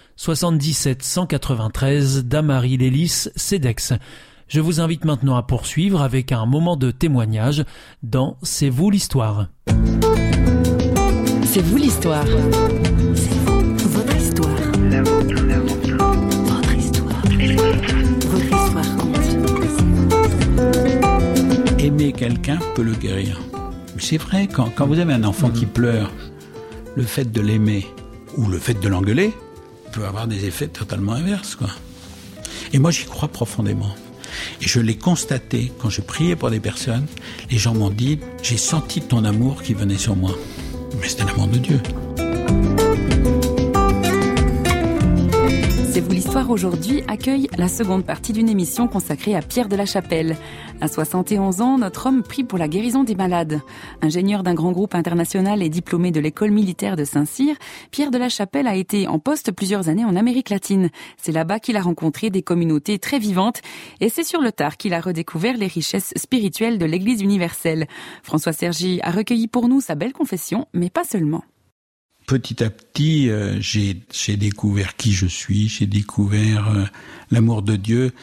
77 0.21 1.01
193 1.01 2.25
Damary 2.25 2.77
Lélis, 2.77 3.27
CEDEX. 3.35 3.93
Je 4.47 4.59
vous 4.59 4.79
invite 4.79 5.03
maintenant 5.03 5.35
à 5.35 5.41
poursuivre 5.41 6.03
avec 6.03 6.31
un 6.31 6.45
moment 6.45 6.77
de 6.77 6.91
témoignage 6.91 7.65
dans 8.03 8.37
C'est 8.43 8.69
vous 8.69 8.91
l'histoire. 8.91 9.47
C'est 11.43 11.63
vous 11.63 11.77
l'histoire. 11.77 12.27
C'est 13.15 13.33
vous, 13.33 13.75
votre 13.77 14.15
histoire. 14.15 14.51
Votre 16.45 16.75
histoire. 16.77 17.23
Votre 18.29 18.45
histoire 18.45 18.97
compte. 18.97 19.17
Aimer 21.79 22.11
quelqu'un 22.11 22.59
peut 22.75 22.83
le 22.83 22.93
guérir. 22.93 23.41
C'est 23.97 24.17
vrai, 24.17 24.45
quand, 24.45 24.69
quand 24.75 24.85
vous 24.85 24.99
avez 24.99 25.13
un 25.13 25.23
enfant 25.23 25.49
qui 25.49 25.65
pleure, 25.65 26.11
le 26.95 27.01
fait 27.01 27.31
de 27.31 27.41
l'aimer 27.41 27.87
ou 28.37 28.45
le 28.45 28.59
fait 28.59 28.79
de 28.79 28.87
l'engueuler 28.87 29.33
peut 29.91 30.05
avoir 30.05 30.27
des 30.27 30.45
effets 30.45 30.67
totalement 30.67 31.13
inverses. 31.13 31.55
Quoi. 31.55 31.69
Et 32.73 32.79
moi, 32.79 32.91
j'y 32.91 33.05
crois 33.05 33.27
profondément. 33.27 33.93
Et 34.61 34.67
je 34.67 34.79
l'ai 34.79 34.95
constaté 34.95 35.71
quand 35.79 35.89
je 35.89 36.01
priais 36.01 36.35
pour 36.35 36.49
des 36.49 36.59
personnes. 36.59 37.05
Les 37.49 37.57
gens 37.57 37.73
m'ont 37.73 37.89
dit, 37.89 38.19
j'ai 38.41 38.57
senti 38.57 39.01
ton 39.01 39.25
amour 39.25 39.61
qui 39.61 39.73
venait 39.73 39.97
sur 39.97 40.15
moi. 40.15 40.35
Mais 40.99 41.07
c'était 41.07 41.25
l'amour 41.25 41.47
de 41.47 41.57
Dieu. 41.57 41.81
C'est 45.91 45.99
vous 45.99 46.11
l'histoire 46.11 46.49
aujourd'hui 46.49 47.03
accueille 47.07 47.49
la 47.57 47.67
seconde 47.67 48.05
partie 48.05 48.31
d'une 48.31 48.47
émission 48.47 48.87
consacrée 48.87 49.35
à 49.35 49.41
Pierre 49.41 49.67
de 49.67 49.75
la 49.75 49.85
Chapelle. 49.85 50.37
À 50.81 50.87
71 50.87 51.61
ans, 51.61 51.77
notre 51.77 52.07
homme 52.07 52.23
prie 52.23 52.43
pour 52.43 52.57
la 52.57 52.67
guérison 52.67 53.03
des 53.03 53.13
malades. 53.13 53.61
Ingénieur 54.01 54.41
d'un 54.41 54.55
grand 54.55 54.71
groupe 54.71 54.95
international 54.95 55.61
et 55.61 55.69
diplômé 55.69 56.09
de 56.09 56.19
l'école 56.19 56.49
militaire 56.49 56.95
de 56.95 57.05
Saint-Cyr, 57.05 57.55
Pierre 57.91 58.09
de 58.09 58.17
la 58.17 58.29
Chapelle 58.29 58.65
a 58.65 58.75
été 58.75 59.07
en 59.07 59.19
poste 59.19 59.51
plusieurs 59.51 59.89
années 59.89 60.05
en 60.05 60.15
Amérique 60.15 60.49
latine. 60.49 60.89
C'est 61.17 61.31
là-bas 61.31 61.59
qu'il 61.59 61.77
a 61.77 61.81
rencontré 61.81 62.31
des 62.31 62.41
communautés 62.41 62.97
très 62.97 63.19
vivantes 63.19 63.61
et 63.99 64.09
c'est 64.09 64.23
sur 64.23 64.41
le 64.41 64.51
tard 64.51 64.75
qu'il 64.75 64.95
a 64.95 65.01
redécouvert 65.01 65.55
les 65.55 65.67
richesses 65.67 66.13
spirituelles 66.15 66.79
de 66.79 66.85
l'église 66.87 67.21
universelle. 67.21 67.85
François 68.23 68.51
Sergi 68.51 69.01
a 69.03 69.11
recueilli 69.11 69.47
pour 69.47 69.67
nous 69.67 69.81
sa 69.81 69.93
belle 69.93 70.13
confession, 70.13 70.67
mais 70.73 70.89
pas 70.89 71.03
seulement 71.03 71.43
petit 72.27 72.63
à 72.63 72.69
petit, 72.69 73.29
euh, 73.29 73.59
j'ai 73.59 74.37
découvert 74.37 74.95
qui 74.95 75.11
je 75.11 75.25
suis, 75.25 75.67
j'ai 75.67 75.85
découvert 75.85 76.69
euh, 76.69 76.85
l'amour 77.29 77.61
de 77.61 77.75
Dieu 77.75 78.13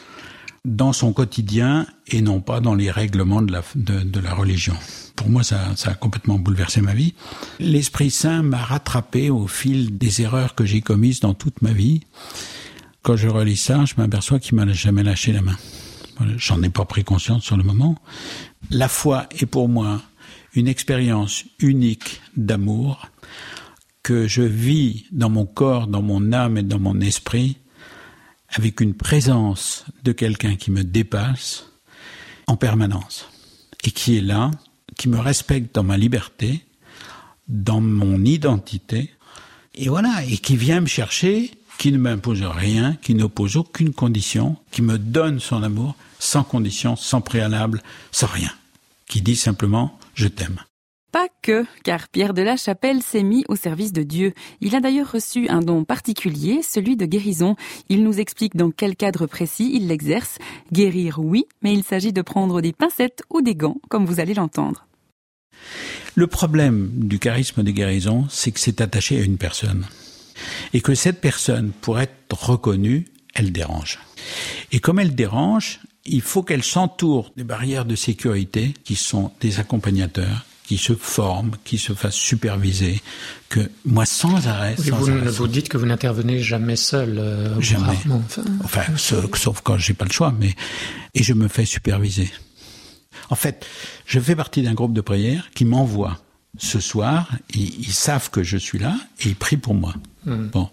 dans 0.65 0.93
son 0.93 1.13
quotidien 1.13 1.87
et 2.07 2.21
non 2.21 2.41
pas 2.41 2.61
dans 2.61 2.75
les 2.75 2.91
règlements 2.91 3.43
de 3.43 3.53
la, 3.53 3.63
de, 3.75 4.21
la 4.21 4.35
religion. 4.35 4.75
Pour 5.17 5.29
moi, 5.29 5.43
ça, 5.43 5.75
ça, 5.77 5.91
a 5.91 5.95
complètement 5.95 6.39
bouleversé 6.39 6.81
ma 6.81 6.95
vie. 6.95 7.15
L'Esprit 7.59 8.11
Saint 8.11 8.43
m'a 8.43 8.59
rattrapé 8.63 9.31
au 9.31 9.47
fil 9.47 9.99
des 9.99 10.23
erreurs 10.23 10.55
que 10.55 10.65
j'ai 10.65 10.81
commises 10.81 11.21
dans 11.21 11.35
toute 11.35 11.63
ma 11.63 11.73
vie. 11.73 12.03
Quand 13.03 13.17
je 13.17 13.29
relis 13.29 13.57
ça, 13.57 13.85
je 13.85 13.95
m'aperçois 13.97 14.39
qu'il 14.39 14.57
m'a 14.57 14.71
jamais 14.73 15.03
lâché 15.03 15.33
la 15.33 15.43
main. 15.43 15.57
J'en 16.37 16.63
ai 16.63 16.69
pas 16.69 16.85
pris 16.85 17.05
conscience 17.05 17.45
sur 17.45 17.57
le 17.57 17.63
moment. 17.63 17.97
La 18.71 18.89
foi 18.89 19.27
est 19.39 19.47
pour 19.47 19.69
moi 19.69 20.03
une 20.55 20.69
expérience 20.69 21.45
unique 21.61 22.21
d'amour 22.37 23.09
que 24.03 24.27
je 24.27 24.43
vis 24.43 25.07
dans 25.13 25.31
mon 25.31 25.47
corps, 25.47 25.87
dans 25.87 26.03
mon 26.03 26.33
âme 26.33 26.59
et 26.59 26.63
dans 26.63 26.79
mon 26.79 27.01
esprit 27.01 27.59
avec 28.51 28.81
une 28.81 28.95
présence 28.95 29.85
de 30.05 30.13
quelqu'un 30.13 30.57
qui 30.57 30.71
me 30.71 30.85
dépasse 30.85 31.67
en 32.47 32.57
permanence 32.57 33.29
et 33.85 33.91
qui 33.91 34.17
est 34.17 34.23
là, 34.23 34.51
qui 34.97 35.09
me 35.09 35.19
respecte 35.19 35.75
dans 35.75 35.85
ma 35.85 35.97
liberté, 35.97 36.65
dans 37.49 37.81
mon 37.81 38.25
identité, 38.25 39.11
et 39.75 39.89
voilà, 39.89 40.25
et 40.25 40.39
qui 40.39 40.57
vient 40.57 40.81
me 40.81 40.87
chercher, 40.87 41.53
qui 41.79 41.93
ne 41.93 41.99
m'impose 41.99 42.43
rien, 42.43 42.97
qui 43.01 43.15
n'oppose 43.15 43.57
aucune 43.57 43.93
condition, 43.93 44.57
qui 44.73 44.83
me 44.83 44.99
donne 44.99 45.39
son 45.39 45.63
amour 45.63 45.95
sans 46.19 46.43
condition, 46.43 46.97
sans 46.97 47.21
préalable, 47.21 47.83
sans 48.11 48.27
rien, 48.27 48.51
qui 49.07 49.23
dit 49.23 49.37
simplement 49.37 49.99
je 50.15 50.27
t'aime. 50.27 50.61
Pas 51.11 51.29
que, 51.41 51.65
car 51.85 52.09
Pierre 52.09 52.35
de 52.35 52.43
la 52.43 52.57
Chapelle 52.57 53.03
s'est 53.03 53.23
mis 53.23 53.45
au 53.49 53.57
service 53.57 53.93
de 53.93 54.03
Dieu. 54.03 54.35
Il 54.61 54.77
a 54.77 54.81
d'ailleurs 54.81 55.11
reçu 55.11 55.49
un 55.49 55.61
don 55.61 55.85
particulier, 55.85 56.61
celui 56.63 56.97
de 56.97 57.07
guérison. 57.07 57.57
Il 57.89 58.05
nous 58.05 58.21
explique 58.21 58.57
dans 58.57 58.71
quel 58.71 58.95
cadre 58.95 59.27
précis 59.27 59.71
il 59.73 59.89
l'exerce. 59.89 60.39
Guérir, 60.71 61.19
oui, 61.19 61.47
mais 61.63 61.73
il 61.73 61.83
s'agit 61.83 62.13
de 62.13 62.21
prendre 62.21 62.61
des 62.61 62.75
pincettes 62.75 63.23
ou 63.31 63.41
des 63.41 63.55
gants, 63.55 63.81
comme 63.89 64.05
vous 64.05 64.21
allez 64.21 64.35
l'entendre. 64.35 64.87
Le 66.15 66.27
problème 66.27 66.91
du 66.93 67.19
charisme 67.19 67.63
de 67.63 67.71
guérison, 67.71 68.27
c'est 68.29 68.53
que 68.53 68.61
c'est 68.61 68.83
attaché 68.83 69.19
à 69.19 69.25
une 69.25 69.39
personne. 69.39 69.87
Et 70.75 70.83
que 70.83 70.95
cette 70.95 71.21
personne, 71.21 71.73
pour 71.81 72.01
être 72.01 72.13
reconnue, 72.33 73.07
elle 73.35 73.51
dérange. 73.51 73.99
Et 74.73 74.81
comme 74.81 74.99
elle 74.99 75.15
dérange, 75.15 75.81
il 76.05 76.23
faut 76.23 76.43
qu'elle 76.43 76.65
s'entoure 76.65 77.33
des 77.37 77.45
barrières 77.45 77.85
de 77.85 77.95
sécurité 77.95 78.75
qui 78.85 78.95
sont 78.95 79.31
des 79.41 79.61
accompagnateurs, 79.61 80.45
qui 80.69 80.77
se 80.77 80.95
forment, 80.95 81.53
qui 81.65 81.79
se 81.79 81.95
fassent 81.95 82.15
superviser, 82.15 83.01
que 83.49 83.71
moi 83.87 84.05
sans 84.05 84.49
arrêt. 84.49 84.75
Oui, 84.79 84.89
sans 84.89 84.99
vous, 84.99 85.11
arrêt, 85.11 85.31
vous 85.31 85.49
dites 85.49 85.71
que 85.71 85.79
vous 85.79 85.87
n'intervenez 85.87 86.41
jamais 86.43 86.77
seul. 86.77 87.19
Euh, 87.19 87.59
Jamais. 87.59 87.87
rarement, 87.87 88.23
enfin. 88.27 88.45
Enfin, 88.63 88.83
sauf, 88.99 89.35
sauf 89.39 89.61
quand 89.63 89.79
j'ai 89.79 89.95
pas 89.95 90.05
le 90.05 90.13
choix, 90.13 90.31
mais 90.39 90.55
et 91.15 91.23
je 91.23 91.33
me 91.33 91.49
fais 91.49 91.65
superviser. 91.65 92.31
En 93.31 93.35
fait, 93.35 93.65
je 94.05 94.21
fais 94.21 94.37
partie 94.37 94.61
d'un 94.61 94.75
groupe 94.75 94.93
de 94.93 95.01
prière 95.01 95.49
qui 95.55 95.65
m'envoie 95.65 96.19
ce 96.59 96.81
soir. 96.81 97.31
Ils, 97.55 97.81
ils 97.81 97.95
savent 97.95 98.29
que 98.29 98.43
je 98.43 98.59
suis 98.59 98.79
là 98.79 98.95
et 99.21 99.29
ils 99.29 99.37
prient 99.37 99.57
pour 99.57 99.73
moi. 99.73 99.95
Hmm. 100.27 100.49
Bon, 100.49 100.69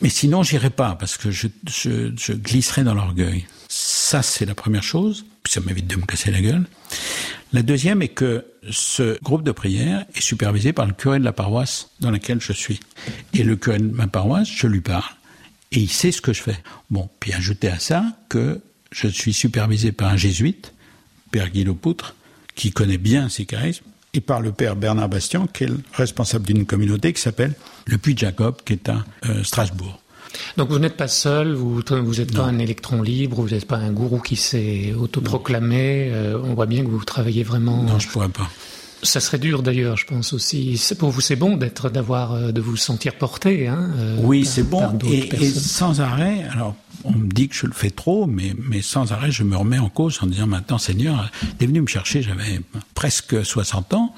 mais 0.00 0.08
sinon 0.08 0.42
j'irai 0.42 0.70
pas 0.70 0.96
parce 0.96 1.16
que 1.16 1.30
je, 1.30 1.46
je, 1.70 2.12
je 2.18 2.32
glisserai 2.32 2.82
dans 2.82 2.94
l'orgueil. 2.94 3.46
Ça, 3.68 4.20
c'est 4.22 4.46
la 4.46 4.56
première 4.56 4.82
chose. 4.82 5.24
Puis 5.44 5.52
ça 5.52 5.60
m'évite 5.60 5.86
de 5.86 5.96
me 5.96 6.06
casser 6.06 6.30
la 6.30 6.40
gueule. 6.40 6.66
La 7.54 7.62
deuxième 7.62 8.02
est 8.02 8.08
que 8.08 8.44
ce 8.68 9.16
groupe 9.22 9.44
de 9.44 9.52
prière 9.52 10.04
est 10.16 10.20
supervisé 10.20 10.72
par 10.72 10.86
le 10.86 10.92
curé 10.92 11.20
de 11.20 11.24
la 11.24 11.32
paroisse 11.32 11.88
dans 12.00 12.10
laquelle 12.10 12.40
je 12.40 12.52
suis. 12.52 12.80
Et 13.32 13.44
le 13.44 13.54
curé 13.54 13.78
de 13.78 13.84
ma 13.84 14.08
paroisse, 14.08 14.48
je 14.48 14.66
lui 14.66 14.80
parle. 14.80 15.04
Et 15.70 15.78
il 15.78 15.88
sait 15.88 16.10
ce 16.10 16.20
que 16.20 16.32
je 16.32 16.42
fais. 16.42 16.58
Bon, 16.90 17.08
puis 17.20 17.32
ajoutez 17.32 17.68
à 17.68 17.78
ça 17.78 18.06
que 18.28 18.60
je 18.90 19.06
suis 19.06 19.32
supervisé 19.32 19.92
par 19.92 20.08
un 20.08 20.16
jésuite, 20.16 20.74
Père 21.30 21.48
Guy 21.50 21.64
Poutre, 21.66 22.16
qui 22.56 22.72
connaît 22.72 22.98
bien 22.98 23.28
ces 23.28 23.46
charismes, 23.46 23.84
et 24.14 24.20
par 24.20 24.40
le 24.40 24.50
Père 24.50 24.74
Bernard 24.74 25.08
Bastian, 25.08 25.46
qui 25.46 25.62
est 25.62 25.68
le 25.68 25.78
responsable 25.92 26.46
d'une 26.46 26.66
communauté 26.66 27.12
qui 27.12 27.22
s'appelle 27.22 27.54
le 27.86 27.98
Puy 27.98 28.14
de 28.14 28.18
Jacob, 28.18 28.56
qui 28.64 28.72
est 28.72 28.88
à 28.88 29.04
euh, 29.26 29.44
Strasbourg. 29.44 30.00
Donc 30.56 30.70
vous 30.70 30.78
n'êtes 30.78 30.96
pas 30.96 31.08
seul, 31.08 31.52
vous 31.54 31.74
vous 31.74 32.14
n'êtes 32.14 32.34
pas 32.34 32.44
un 32.44 32.58
électron 32.58 33.02
libre, 33.02 33.40
vous 33.42 33.50
n'êtes 33.50 33.66
pas 33.66 33.76
un 33.76 33.90
gourou 33.92 34.20
qui 34.20 34.36
s'est 34.36 34.94
autoproclamé. 34.98 36.10
euh, 36.12 36.38
on 36.42 36.54
voit 36.54 36.66
bien 36.66 36.82
que 36.84 36.88
vous 36.88 37.04
travaillez 37.04 37.42
vraiment. 37.42 37.82
Non, 37.82 37.98
je 37.98 38.08
pourrais 38.08 38.28
pas. 38.28 38.48
Ça 39.02 39.20
serait 39.20 39.38
dur 39.38 39.62
d'ailleurs, 39.62 39.98
je 39.98 40.06
pense 40.06 40.32
aussi. 40.32 40.80
Pour 40.98 41.10
vous, 41.10 41.20
c'est 41.20 41.36
bon 41.36 41.58
d'être, 41.58 41.90
d'avoir, 41.90 42.32
euh, 42.32 42.52
de 42.52 42.60
vous 42.62 42.76
sentir 42.78 43.16
porté. 43.16 43.68
Hein, 43.68 43.90
euh, 43.98 44.16
Oui, 44.22 44.46
c'est 44.46 44.62
bon. 44.62 44.98
Et, 45.10 45.50
sans 45.50 46.00
arrêt, 46.00 46.44
alors 46.50 46.74
on 47.04 47.12
me 47.12 47.28
dit 47.28 47.48
que 47.48 47.54
je 47.54 47.66
le 47.66 47.74
fais 47.74 47.90
trop, 47.90 48.26
mais, 48.26 48.54
mais 48.58 48.80
sans 48.80 49.12
arrêt, 49.12 49.30
je 49.30 49.42
me 49.42 49.56
remets 49.56 49.78
en 49.78 49.90
cause 49.90 50.18
en 50.22 50.26
disant 50.26 50.46
maintenant, 50.46 50.78
Seigneur, 50.78 51.30
t'es 51.58 51.66
venu 51.66 51.82
me 51.82 51.86
chercher, 51.86 52.22
j'avais 52.22 52.60
presque 52.94 53.44
60 53.44 53.92
ans. 53.92 54.14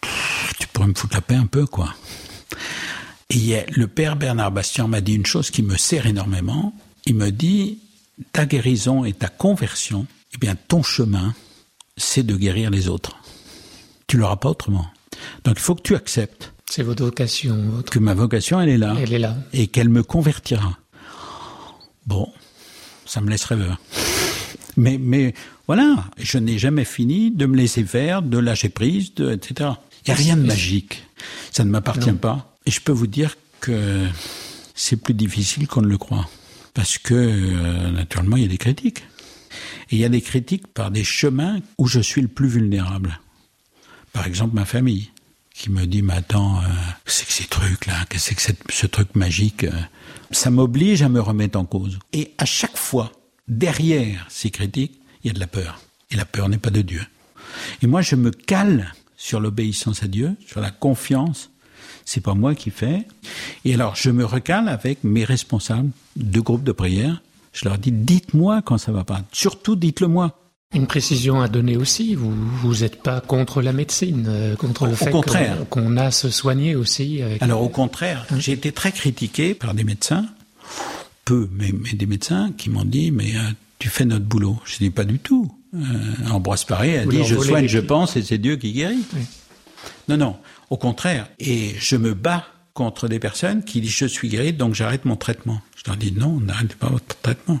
Pff, 0.00 0.54
Tu 0.60 0.68
pourrais 0.68 0.86
me 0.88 0.94
foutre 0.94 1.14
la 1.16 1.20
paix 1.22 1.34
un 1.34 1.46
peu, 1.46 1.66
quoi. 1.66 1.92
Et 3.30 3.64
le 3.72 3.86
père 3.86 4.16
Bernard 4.16 4.52
Bastian 4.52 4.88
m'a 4.88 5.00
dit 5.00 5.14
une 5.14 5.26
chose 5.26 5.50
qui 5.50 5.62
me 5.62 5.76
sert 5.76 6.06
énormément. 6.06 6.72
Il 7.06 7.16
me 7.16 7.30
dit, 7.30 7.78
ta 8.32 8.46
guérison 8.46 9.04
et 9.04 9.12
ta 9.12 9.28
conversion, 9.28 10.06
eh 10.34 10.38
bien, 10.38 10.56
ton 10.68 10.82
chemin, 10.82 11.34
c'est 11.96 12.22
de 12.22 12.36
guérir 12.36 12.70
les 12.70 12.88
autres. 12.88 13.16
Tu 14.06 14.16
l'auras 14.16 14.36
pas 14.36 14.50
autrement. 14.50 14.86
Donc 15.44 15.56
il 15.58 15.62
faut 15.62 15.74
que 15.74 15.82
tu 15.82 15.94
acceptes 15.94 16.52
C'est 16.70 16.82
votre 16.82 17.04
vocation. 17.04 17.56
Votre... 17.70 17.92
que 17.92 17.98
ma 17.98 18.14
vocation, 18.14 18.60
elle 18.60 18.68
est 18.68 18.78
là. 18.78 18.94
Elle 18.98 19.12
est 19.12 19.18
là. 19.18 19.36
Et 19.52 19.66
qu'elle 19.66 19.88
me 19.88 20.02
convertira. 20.02 20.78
Bon, 22.06 22.28
ça 23.04 23.20
me 23.20 23.30
laisse 23.30 23.44
rêveur. 23.44 23.80
Mais, 24.78 24.98
mais 24.98 25.32
voilà, 25.66 26.04
je 26.18 26.36
n'ai 26.36 26.58
jamais 26.58 26.84
fini 26.84 27.30
de 27.30 27.46
me 27.46 27.56
laisser 27.56 27.82
faire, 27.82 28.20
de 28.20 28.36
lâcher 28.36 28.68
prise, 28.68 29.14
de, 29.14 29.32
etc. 29.32 29.70
Il 30.04 30.10
n'y 30.10 30.12
a 30.12 30.16
rien 30.16 30.36
de 30.36 30.42
magique. 30.42 31.02
Ça 31.50 31.64
ne 31.64 31.70
m'appartient 31.70 32.12
pas. 32.12 32.55
Et 32.66 32.70
je 32.70 32.80
peux 32.80 32.92
vous 32.92 33.06
dire 33.06 33.36
que 33.60 34.06
c'est 34.74 34.96
plus 34.96 35.14
difficile 35.14 35.66
qu'on 35.66 35.82
ne 35.82 35.88
le 35.88 35.98
croit. 35.98 36.28
Parce 36.74 36.98
que, 36.98 37.14
euh, 37.14 37.90
naturellement, 37.90 38.36
il 38.36 38.42
y 38.42 38.46
a 38.46 38.48
des 38.48 38.58
critiques. 38.58 39.04
Et 39.90 39.96
il 39.96 39.98
y 39.98 40.04
a 40.04 40.08
des 40.08 40.20
critiques 40.20 40.66
par 40.66 40.90
des 40.90 41.04
chemins 41.04 41.60
où 41.78 41.86
je 41.86 42.00
suis 42.00 42.20
le 42.20 42.28
plus 42.28 42.48
vulnérable. 42.48 43.20
Par 44.12 44.26
exemple, 44.26 44.54
ma 44.54 44.64
famille, 44.64 45.10
qui 45.54 45.70
me 45.70 45.86
dit, 45.86 46.02
mais 46.02 46.14
attends, 46.14 46.58
euh, 46.58 46.66
qu'est-ce 47.06 47.24
que 47.24 47.32
ces 47.32 47.44
trucs-là? 47.44 48.04
Qu'est-ce 48.10 48.34
que 48.34 48.42
c'est 48.42 48.58
ce 48.70 48.86
truc 48.86 49.14
magique 49.14 49.64
euh? 49.64 49.72
Ça 50.30 50.50
m'oblige 50.50 51.02
à 51.02 51.08
me 51.08 51.20
remettre 51.20 51.58
en 51.58 51.64
cause. 51.64 51.98
Et 52.12 52.32
à 52.36 52.44
chaque 52.44 52.76
fois, 52.76 53.12
derrière 53.48 54.26
ces 54.28 54.50
critiques, 54.50 55.00
il 55.22 55.28
y 55.28 55.30
a 55.30 55.32
de 55.32 55.40
la 55.40 55.46
peur. 55.46 55.80
Et 56.10 56.16
la 56.16 56.26
peur 56.26 56.48
n'est 56.48 56.58
pas 56.58 56.70
de 56.70 56.82
Dieu. 56.82 57.02
Et 57.80 57.86
moi, 57.86 58.02
je 58.02 58.16
me 58.16 58.30
cale 58.30 58.92
sur 59.16 59.40
l'obéissance 59.40 60.02
à 60.02 60.08
Dieu, 60.08 60.36
sur 60.46 60.60
la 60.60 60.70
confiance. 60.70 61.50
C'est 62.04 62.20
pas 62.20 62.34
moi 62.34 62.54
qui 62.54 62.70
fais. 62.70 63.06
Et 63.64 63.74
alors, 63.74 63.96
je 63.96 64.10
me 64.10 64.24
recale 64.24 64.68
avec 64.68 65.04
mes 65.04 65.24
responsables 65.24 65.90
de 66.16 66.40
groupe 66.40 66.62
de 66.64 66.72
prière. 66.72 67.22
Je 67.52 67.68
leur 67.68 67.78
dis, 67.78 67.92
dites-moi 67.92 68.62
quand 68.62 68.78
ça 68.78 68.92
va 68.92 69.04
pas. 69.04 69.22
Surtout, 69.32 69.76
dites-le 69.76 70.08
moi. 70.08 70.38
Une 70.74 70.86
précision 70.86 71.40
à 71.40 71.48
donner 71.48 71.76
aussi, 71.76 72.16
vous 72.16 72.34
vous 72.34 72.78
n'êtes 72.78 73.00
pas 73.00 73.20
contre 73.20 73.62
la 73.62 73.72
médecine, 73.72 74.26
euh, 74.28 74.56
contre 74.56 74.86
le 74.86 74.94
fait 74.94 75.10
qu'on 75.10 75.22
qu'on 75.70 75.96
a 75.96 76.10
se 76.10 76.28
soigner 76.28 76.74
aussi. 76.74 77.22
Avec... 77.22 77.40
Alors 77.40 77.62
au 77.62 77.68
contraire, 77.68 78.26
j'ai 78.36 78.52
été 78.52 78.72
très 78.72 78.90
critiqué 78.90 79.54
par 79.54 79.74
des 79.74 79.84
médecins, 79.84 80.26
peu, 81.24 81.48
mais, 81.52 81.72
mais 81.72 81.92
des 81.92 82.06
médecins 82.06 82.50
qui 82.58 82.68
m'ont 82.68 82.84
dit 82.84 83.12
mais 83.12 83.36
euh, 83.36 83.50
tu 83.78 83.88
fais 83.88 84.04
notre 84.04 84.24
boulot. 84.24 84.58
Je 84.64 84.78
dis 84.78 84.90
pas 84.90 85.04
du 85.04 85.20
tout. 85.20 85.50
Euh, 85.74 86.30
Ambroise 86.30 86.64
Paré 86.64 86.98
a 86.98 87.04
Vous 87.04 87.12
dit 87.12 87.24
je 87.24 87.36
soigne, 87.36 87.68
je 87.68 87.78
pense 87.78 88.16
et 88.16 88.22
c'est 88.22 88.38
Dieu 88.38 88.56
qui 88.56 88.72
guérit. 88.72 89.04
Oui. 89.14 89.22
Non 90.08 90.16
non, 90.16 90.36
au 90.70 90.76
contraire. 90.76 91.28
Et 91.38 91.74
je 91.78 91.96
me 91.96 92.14
bats 92.14 92.44
contre 92.74 93.08
des 93.08 93.18
personnes 93.18 93.64
qui 93.64 93.80
disent 93.80 93.92
je 93.96 94.04
suis 94.06 94.28
guéri 94.28 94.52
donc 94.52 94.74
j'arrête 94.74 95.04
mon 95.06 95.16
traitement. 95.16 95.60
Je 95.76 95.82
leur 95.90 95.96
dis 95.96 96.12
non, 96.12 96.40
n'arrêtez 96.40 96.74
pas 96.74 96.88
votre 96.88 97.16
traitement. 97.22 97.58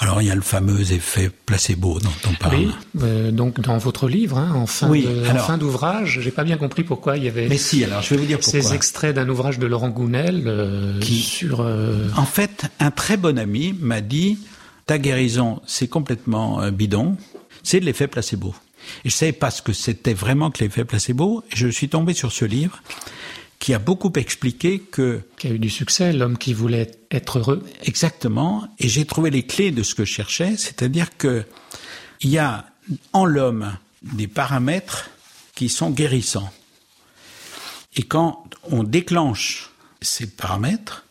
Alors 0.00 0.20
il 0.22 0.26
y 0.26 0.30
a 0.30 0.34
le 0.34 0.40
fameux 0.40 0.92
effet 0.92 1.30
placebo 1.46 2.00
dont 2.00 2.08
on 2.28 2.32
parle. 2.34 2.56
Oui, 2.56 2.70
euh, 3.02 3.30
donc 3.30 3.60
dans 3.60 3.78
votre 3.78 4.08
livre, 4.08 4.38
hein, 4.38 4.52
en 4.54 4.66
fin 4.66 4.88
Oui, 4.88 5.04
de- 5.04 5.26
en 5.26 5.30
alors- 5.30 5.46
fin 5.46 5.58
d'ouvrage, 5.58 6.18
j'ai 6.22 6.30
pas 6.32 6.42
bien 6.44 6.56
compris 6.56 6.82
pourquoi 6.82 7.16
il 7.18 7.24
y 7.24 7.28
avait 7.28 7.46
Mais 7.48 7.58
si, 7.58 7.84
alors 7.84 8.02
je 8.02 8.10
vais 8.10 8.16
vous 8.16 8.26
dire 8.26 8.40
pourquoi. 8.40 8.60
ces 8.62 8.74
extraits 8.74 9.14
d'un 9.14 9.28
ouvrage 9.28 9.58
de 9.60 9.66
Laurent 9.66 9.90
Gounel 9.90 10.44
euh, 10.46 10.98
Qui- 11.00 11.20
sur. 11.20 11.60
euh, 11.60 12.08
En 12.16 12.24
fait, 12.24 12.64
un 12.80 12.90
très 12.90 13.16
bon 13.16 13.38
ami 13.38 13.74
m'a 13.78 14.00
dit 14.00 14.38
ta 14.86 14.98
guérison, 14.98 15.60
c'est 15.66 15.86
complètement 15.88 16.68
bidon, 16.72 17.16
c'est 17.62 17.78
de 17.78 17.84
l'effet 17.84 18.08
placebo. 18.08 18.54
Et 19.04 19.10
je 19.10 19.14
savais 19.14 19.32
pas 19.32 19.50
ce 19.50 19.62
que 19.62 19.72
c'était 19.72 20.14
vraiment 20.14 20.50
que 20.50 20.64
l'effet 20.64 20.84
placebo. 20.84 21.44
Et 21.52 21.56
je 21.56 21.68
suis 21.68 21.88
tombé 21.88 22.14
sur 22.14 22.32
ce 22.32 22.44
livre 22.44 22.82
qui 23.58 23.74
a 23.74 23.78
beaucoup 23.78 24.12
expliqué 24.14 24.78
que 24.78 25.20
qui 25.36 25.48
a 25.48 25.50
eu 25.50 25.58
du 25.58 25.70
succès, 25.70 26.12
l'homme 26.12 26.38
qui 26.38 26.52
voulait 26.52 26.92
être 27.10 27.38
heureux. 27.38 27.64
exactement, 27.82 28.68
et 28.78 28.88
j'ai 28.88 29.04
trouvé 29.04 29.30
les 29.30 29.42
clés 29.42 29.70
de 29.70 29.82
ce 29.82 29.94
que 29.94 30.04
je 30.04 30.12
cherchais, 30.12 30.56
c'est-à-dire 30.56 31.16
que 31.16 31.44
il 32.20 32.30
y 32.30 32.38
a 32.38 32.66
en 33.12 33.24
l'homme 33.24 33.76
des 34.02 34.28
paramètres 34.28 35.10
qui 35.54 35.68
sont 35.68 35.90
guérissants. 35.90 36.52
Et 37.96 38.02
quand 38.02 38.44
on 38.70 38.84
déclenche 38.84 39.70
ces 40.00 40.28
paramètres, 40.28 41.04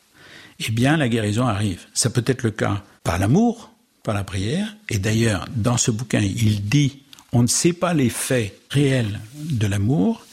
eh 0.59 0.71
bien 0.71 0.95
la 0.97 1.09
guérison 1.09 1.45
arrive. 1.45 1.85
Ça 1.93 2.09
peut 2.09 2.23
être 2.25 2.43
le 2.43 2.51
cas 2.51 2.83
par 3.03 3.19
l'amour, 3.19 3.71
par 4.03 4.15
la 4.15 4.23
prière, 4.23 4.75
et 4.89 4.99
d'ailleurs 4.99 5.45
dans 5.53 5.77
ce 5.77 5.91
bouquin 5.91 6.21
il 6.21 6.63
dit 6.63 7.03
on 7.33 7.41
ne 7.43 7.47
sait 7.47 7.73
pas 7.73 7.93
l'effet 7.93 8.53
réel 8.69 9.19
de 9.35 9.67
l'amour, 9.67 10.23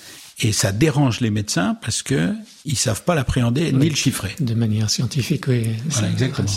Et 0.40 0.52
ça 0.52 0.72
dérange 0.72 1.20
les 1.20 1.30
médecins 1.30 1.76
parce 1.80 2.02
que 2.02 2.34
ils 2.64 2.76
savent 2.76 3.04
pas 3.04 3.14
l'appréhender 3.14 3.72
ni 3.72 3.88
le 3.88 3.94
chiffrer. 3.94 4.34
De 4.40 4.54
manière 4.54 4.90
scientifique, 4.90 5.46
oui. 5.46 5.68
Voilà, 5.88 6.10
exactement. 6.10 6.48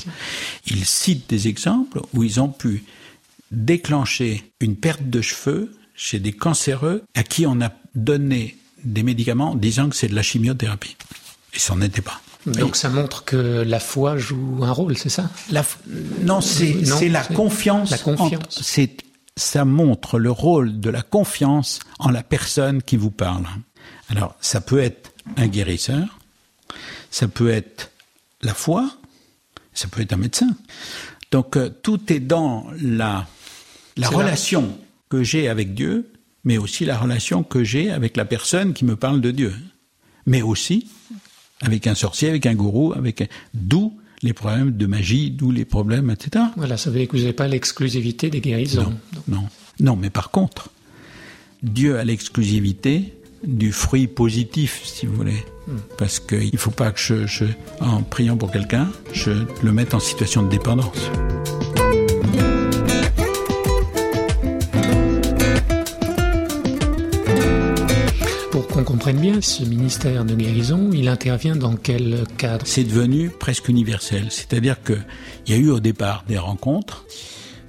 Ils 0.66 0.86
citent 0.86 1.30
des 1.30 1.48
exemples 1.48 2.02
où 2.14 2.24
ils 2.24 2.40
ont 2.40 2.50
pu 2.50 2.84
déclencher 3.52 4.52
une 4.62 4.76
perte 4.76 5.08
de 5.08 5.22
cheveux 5.22 5.72
chez 5.96 6.20
des 6.20 6.34
cancéreux 6.34 7.04
à 7.14 7.24
qui 7.24 7.46
on 7.46 7.62
a 7.62 7.72
donné 7.94 8.58
des 8.84 9.04
médicaments 9.04 9.56
disant 9.56 9.90
que 9.90 9.96
c'est 9.96 10.08
de 10.08 10.16
la 10.16 10.24
chimiothérapie. 10.24 10.96
Et 11.54 11.60
ça 11.60 11.76
n'en 11.76 11.82
était 11.82 12.02
pas. 12.02 12.20
Donc 12.46 12.76
ça 12.76 12.90
montre 12.90 13.26
que 13.26 13.36
la 13.36 13.80
foi 13.80 14.18
joue 14.18 14.60
un 14.64 14.72
rôle, 14.72 14.98
c'est 14.98 15.10
ça? 15.10 15.30
La, 15.52 15.64
Non, 16.24 16.42
c'est 16.42 17.10
la 17.10 17.24
confiance. 17.24 17.92
La 17.92 17.98
confiance. 17.98 18.60
C'est 18.64 19.07
ça 19.38 19.64
montre 19.66 20.20
le 20.20 20.32
rôle 20.32 20.80
de 20.80 20.90
la 20.90 21.02
confiance 21.02 21.80
en 22.00 22.10
la 22.10 22.24
personne 22.24 22.82
qui 22.82 22.98
vous 22.98 23.12
parle. 23.12 23.46
Alors, 24.10 24.36
ça 24.42 24.60
peut 24.60 24.80
être 24.80 25.14
un 25.38 25.48
guérisseur, 25.48 26.20
ça 27.12 27.28
peut 27.28 27.50
être 27.50 27.92
la 28.42 28.54
foi, 28.54 28.92
ça 29.74 29.88
peut 29.88 30.02
être 30.02 30.14
un 30.14 30.18
médecin. 30.18 30.56
Donc, 31.32 31.56
euh, 31.56 31.70
tout 31.70 32.12
est 32.12 32.20
dans 32.20 32.68
la, 32.82 33.28
la 33.96 34.10
relation 34.10 34.78
que 35.10 35.24
j'ai 35.24 35.48
avec 35.48 35.74
Dieu, 35.74 36.12
mais 36.44 36.58
aussi 36.58 36.86
la 36.86 36.98
relation 36.98 37.44
que 37.44 37.64
j'ai 37.64 37.92
avec 37.92 38.18
la 38.18 38.26
personne 38.26 38.74
qui 38.74 38.86
me 38.86 38.96
parle 38.96 39.22
de 39.22 39.32
Dieu. 39.32 39.54
Mais 40.26 40.42
aussi 40.42 40.90
avec 41.62 41.88
un 41.88 41.96
sorcier, 41.96 42.30
avec 42.30 42.46
un 42.46 42.56
gourou, 42.56 42.94
avec 42.94 43.30
d'où 43.54 43.98
les 44.24 44.34
problèmes 44.34 44.72
de 44.72 44.86
magie, 44.86 45.32
d'où 45.32 45.52
les 45.52 45.66
problèmes, 45.66 46.10
etc. 46.10 46.46
Voilà, 46.56 46.78
ça 46.78 46.90
veut 46.90 47.00
dire 47.00 47.08
que 47.08 47.14
vous 47.14 47.24
n'avez 47.24 47.34
pas 47.34 47.48
l'exclusivité 47.48 48.30
des 48.30 48.42
guérisons. 48.42 48.94
Non, 49.28 49.36
non, 49.36 49.44
non, 49.80 49.96
mais 49.96 50.10
par 50.10 50.32
contre, 50.32 50.70
Dieu 51.64 51.98
a 51.98 52.04
l'exclusivité 52.04 53.14
du 53.44 53.72
fruit 53.72 54.08
positif, 54.08 54.82
si 54.84 55.06
vous 55.06 55.16
voulez. 55.16 55.44
Hmm. 55.68 55.78
Parce 55.98 56.20
qu'il 56.20 56.50
ne 56.52 56.58
faut 56.58 56.72
pas 56.72 56.92
que 56.92 57.00
je, 57.00 57.28
je, 57.28 57.46
en 57.80 58.02
priant 58.02 58.38
pour 58.38 58.52
quelqu'un, 58.52 58.90
je 59.14 59.32
le 59.62 59.72
mette 59.72 59.94
en 59.94 60.00
situation 60.00 60.44
de 60.44 60.50
dépendance. 60.50 61.12
Comprenne 69.08 69.32
bien, 69.32 69.42
ce 69.42 69.64
ministère 69.64 70.26
de 70.26 70.36
guérison, 70.36 70.90
il 70.92 71.08
intervient 71.08 71.56
dans 71.56 71.78
quel 71.78 72.26
cadre? 72.38 72.68
C'est 72.68 72.84
devenu 72.84 73.30
presque 73.30 73.70
universel. 73.70 74.28
C'est-à-dire 74.32 74.84
qu'il 74.84 75.06
y 75.48 75.54
a 75.54 75.56
eu 75.56 75.70
au 75.70 75.80
départ 75.80 76.26
des 76.28 76.38
rencontres, 76.38 77.06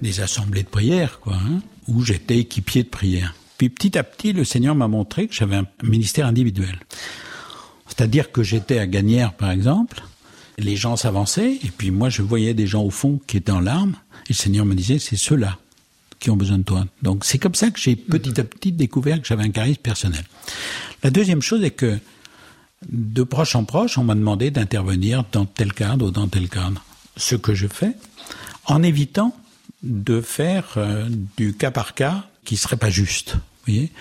des 0.03 0.19
assemblées 0.19 0.65
de 0.65 0.69
prière, 0.69 1.21
quoi, 1.21 1.35
hein, 1.35 1.61
où 1.87 2.03
j'étais 2.03 2.39
équipier 2.39 2.83
de 2.83 2.89
prière. 2.89 3.37
Puis 3.57 3.69
petit 3.69 3.97
à 3.97 4.03
petit, 4.03 4.33
le 4.33 4.43
Seigneur 4.43 4.75
m'a 4.75 4.89
montré 4.89 5.29
que 5.29 5.35
j'avais 5.35 5.55
un 5.55 5.67
ministère 5.85 6.27
individuel. 6.27 6.77
C'est-à-dire 7.87 8.33
que 8.33 8.43
j'étais 8.43 8.81
à 8.81 8.89
Gagnères, 8.89 9.33
par 9.33 9.53
exemple, 9.53 10.03
les 10.59 10.75
gens 10.75 10.97
s'avançaient, 10.97 11.53
et 11.63 11.71
puis 11.71 11.93
moi 11.93 12.09
je 12.09 12.23
voyais 12.23 12.53
des 12.53 12.67
gens 12.67 12.83
au 12.83 12.91
fond 12.91 13.21
qui 13.29 13.37
étaient 13.37 13.53
en 13.53 13.61
larmes, 13.61 13.95
et 14.25 14.31
le 14.31 14.35
Seigneur 14.35 14.67
me 14.67 14.75
disait, 14.75 14.99
c'est 14.99 15.15
ceux-là 15.15 15.57
qui 16.19 16.31
ont 16.31 16.37
besoin 16.37 16.59
de 16.59 16.65
toi. 16.65 16.85
Donc 17.03 17.25
c'est 17.25 17.39
comme 17.39 17.55
ça 17.55 17.71
que 17.71 17.79
j'ai 17.79 17.95
petit 17.95 18.41
à 18.41 18.43
petit 18.43 18.73
découvert 18.73 19.21
que 19.23 19.29
j'avais 19.29 19.45
un 19.45 19.51
charisme 19.51 19.83
personnel. 19.83 20.25
La 21.03 21.11
deuxième 21.11 21.43
chose 21.43 21.63
est 21.65 21.71
que 21.71 21.99
de 22.89 23.23
proche 23.23 23.55
en 23.57 23.65
proche, 23.65 23.99
on 23.99 24.05
m'a 24.05 24.15
demandé 24.15 24.51
d'intervenir 24.51 25.25
dans 25.33 25.45
tel 25.45 25.73
cadre 25.73 26.07
ou 26.07 26.11
dans 26.11 26.29
tel 26.29 26.49
cadre. 26.49 26.85
Ce 27.17 27.35
que 27.35 27.55
je 27.55 27.67
fais, 27.67 27.93
en 28.67 28.83
évitant 28.83 29.37
de 29.83 30.21
faire 30.21 30.75
euh, 30.77 31.09
du 31.37 31.55
cas 31.55 31.71
par 31.71 31.95
cas 31.95 32.25
qui 32.45 32.57
serait 32.57 32.77
pas 32.77 32.91
juste. 32.91 33.35
Vous 33.35 33.73
voyez 33.73 33.93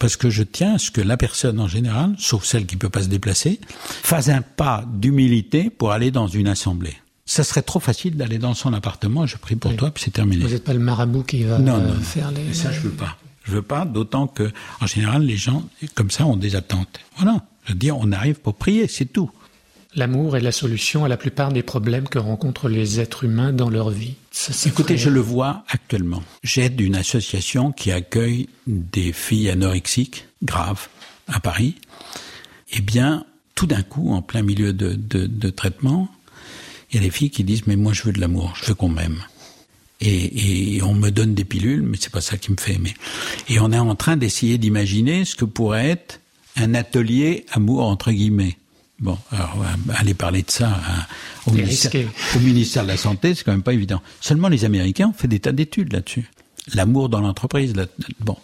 parce 0.00 0.16
que 0.16 0.30
je 0.30 0.42
tiens 0.42 0.76
à 0.76 0.78
ce 0.78 0.90
que 0.90 1.02
la 1.02 1.18
personne 1.18 1.60
en 1.60 1.68
général, 1.68 2.14
sauf 2.18 2.44
celle 2.44 2.66
qui 2.66 2.76
peut 2.76 2.88
pas 2.88 3.02
se 3.02 3.08
déplacer, 3.08 3.60
fasse 4.02 4.28
un 4.28 4.40
pas 4.40 4.82
d'humilité 4.90 5.68
pour 5.68 5.92
aller 5.92 6.10
dans 6.10 6.26
une 6.26 6.48
assemblée. 6.48 6.96
Ça 7.26 7.44
serait 7.44 7.62
trop 7.62 7.80
facile 7.80 8.16
d'aller 8.16 8.38
dans 8.38 8.54
son 8.54 8.72
appartement, 8.72 9.26
je 9.26 9.36
prie 9.36 9.56
pour 9.56 9.76
toi, 9.76 9.90
puis 9.90 10.02
c'est 10.02 10.10
terminé. 10.10 10.42
Vous 10.42 10.50
n'êtes 10.50 10.64
pas 10.64 10.72
le 10.72 10.80
marabout 10.80 11.22
qui 11.22 11.44
va 11.44 11.58
non, 11.58 11.78
non, 11.78 11.94
faire 12.00 12.32
les... 12.32 12.54
Ça, 12.54 12.72
je 12.72 12.80
veux 12.80 12.90
pas. 12.90 13.18
Je 13.44 13.52
veux 13.52 13.62
pas, 13.62 13.84
d'autant 13.84 14.26
que, 14.26 14.50
en 14.80 14.86
général, 14.86 15.22
les 15.22 15.36
gens, 15.36 15.64
comme 15.94 16.10
ça, 16.10 16.26
ont 16.26 16.36
des 16.36 16.56
attentes. 16.56 17.00
Voilà. 17.16 17.44
Je 17.64 17.72
veux 17.72 17.78
dire, 17.78 17.96
on 17.98 18.12
arrive 18.12 18.36
pour 18.36 18.54
prier, 18.54 18.88
c'est 18.88 19.06
tout. 19.06 19.30
L'amour 19.96 20.36
est 20.36 20.40
la 20.40 20.52
solution 20.52 21.04
à 21.04 21.08
la 21.08 21.16
plupart 21.16 21.52
des 21.52 21.62
problèmes 21.62 22.08
que 22.08 22.18
rencontrent 22.18 22.68
les 22.68 23.00
êtres 23.00 23.24
humains 23.24 23.52
dans 23.52 23.70
leur 23.70 23.90
vie. 23.90 24.14
Écoutez, 24.64 24.96
je 24.96 25.10
le 25.10 25.20
vois 25.20 25.64
actuellement. 25.68 26.22
J'aide 26.44 26.80
une 26.80 26.94
association 26.94 27.72
qui 27.72 27.90
accueille 27.90 28.48
des 28.68 29.12
filles 29.12 29.50
anorexiques 29.50 30.28
graves 30.44 30.88
à 31.26 31.40
Paris. 31.40 31.74
Eh 32.72 32.80
bien, 32.80 33.24
tout 33.56 33.66
d'un 33.66 33.82
coup, 33.82 34.12
en 34.12 34.22
plein 34.22 34.42
milieu 34.42 34.72
de, 34.72 34.94
de, 34.94 35.26
de 35.26 35.50
traitement, 35.50 36.08
il 36.90 36.96
y 36.96 36.98
a 36.98 37.02
des 37.02 37.10
filles 37.10 37.30
qui 37.30 37.42
disent 37.42 37.66
mais 37.66 37.76
moi 37.76 37.92
je 37.92 38.02
veux 38.02 38.12
de 38.12 38.20
l'amour, 38.20 38.54
je 38.60 38.66
veux 38.66 38.74
qu'on 38.74 38.88
m'aime 38.88 39.22
et, 40.00 40.80
on 40.82 40.94
me 40.94 41.10
donne 41.10 41.34
des 41.34 41.44
pilules, 41.44 41.82
mais 41.82 41.98
c'est 42.00 42.12
pas 42.12 42.20
ça 42.20 42.36
qui 42.36 42.50
me 42.50 42.56
fait 42.58 42.74
aimer. 42.74 42.94
Et 43.48 43.60
on 43.60 43.70
est 43.70 43.78
en 43.78 43.94
train 43.94 44.16
d'essayer 44.16 44.58
d'imaginer 44.58 45.24
ce 45.24 45.34
que 45.34 45.44
pourrait 45.44 45.90
être 45.90 46.20
un 46.56 46.74
atelier 46.74 47.44
amour 47.52 47.86
entre 47.86 48.10
guillemets. 48.10 48.56
Bon, 48.98 49.16
alors 49.30 49.64
aller 49.94 50.12
parler 50.12 50.42
de 50.42 50.50
ça 50.50 50.78
au, 51.46 51.52
ministère, 51.52 52.06
au, 52.36 52.38
ministère, 52.40 52.82
de 52.82 52.88
la 52.88 52.98
Santé, 52.98 53.34
c'est 53.34 53.44
quand 53.44 53.52
même 53.52 53.62
pas 53.62 53.72
évident. 53.72 54.02
Seulement 54.20 54.48
les 54.48 54.66
Américains 54.66 55.08
ont 55.08 55.14
fait 55.14 55.28
des 55.28 55.40
tas 55.40 55.52
d'études 55.52 55.92
là-dessus. 55.92 56.30
L'amour 56.74 57.08
dans 57.08 57.20
l'entreprise. 57.20 57.72
Bon, 58.20 58.36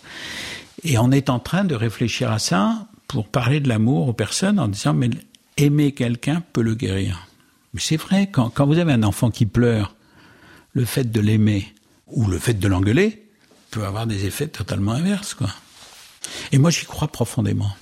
et 0.82 0.98
on 0.98 1.10
est 1.10 1.28
en 1.28 1.38
train 1.38 1.64
de 1.64 1.74
réfléchir 1.74 2.32
à 2.32 2.38
ça 2.38 2.86
pour 3.06 3.28
parler 3.28 3.60
de 3.60 3.68
l'amour 3.68 4.08
aux 4.08 4.12
personnes 4.14 4.58
en 4.58 4.68
disant 4.68 4.94
mais 4.94 5.10
aimer 5.56 5.92
quelqu'un 5.92 6.42
peut 6.52 6.62
le 6.62 6.74
guérir. 6.74 7.26
Mais 7.74 7.80
c'est 7.80 7.96
vrai 7.96 8.28
quand, 8.30 8.48
quand 8.48 8.66
vous 8.66 8.78
avez 8.78 8.92
un 8.92 9.02
enfant 9.02 9.30
qui 9.30 9.44
pleure 9.46 9.95
le 10.76 10.84
fait 10.84 11.10
de 11.10 11.20
l'aimer 11.20 11.72
ou 12.06 12.26
le 12.26 12.38
fait 12.38 12.52
de 12.52 12.68
l'engueuler 12.68 13.22
peut 13.70 13.86
avoir 13.86 14.06
des 14.06 14.26
effets 14.26 14.46
totalement 14.46 14.92
inverses, 14.92 15.32
quoi. 15.32 15.48
Et 16.52 16.58
moi, 16.58 16.70
j'y 16.70 16.84
crois 16.84 17.08
profondément. 17.08 17.74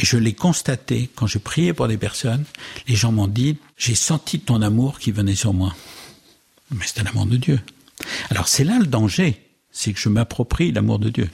Et 0.00 0.04
je 0.04 0.16
l'ai 0.16 0.32
constaté 0.32 1.08
quand 1.14 1.28
je 1.28 1.38
priais 1.38 1.72
pour 1.72 1.86
des 1.86 1.96
personnes. 1.96 2.44
Les 2.88 2.96
gens 2.96 3.12
m'ont 3.12 3.28
dit, 3.28 3.56
j'ai 3.76 3.94
senti 3.94 4.40
ton 4.40 4.62
amour 4.62 4.98
qui 4.98 5.12
venait 5.12 5.36
sur 5.36 5.54
moi. 5.54 5.76
Mais 6.72 6.84
c'est 6.84 7.00
un 7.02 7.06
amour 7.06 7.26
de 7.26 7.36
Dieu. 7.36 7.60
Alors 8.30 8.48
c'est 8.48 8.64
là 8.64 8.78
le 8.80 8.86
danger, 8.86 9.40
c'est 9.70 9.92
que 9.92 10.00
je 10.00 10.08
m'approprie 10.08 10.72
l'amour 10.72 10.98
de 10.98 11.10
Dieu. 11.10 11.30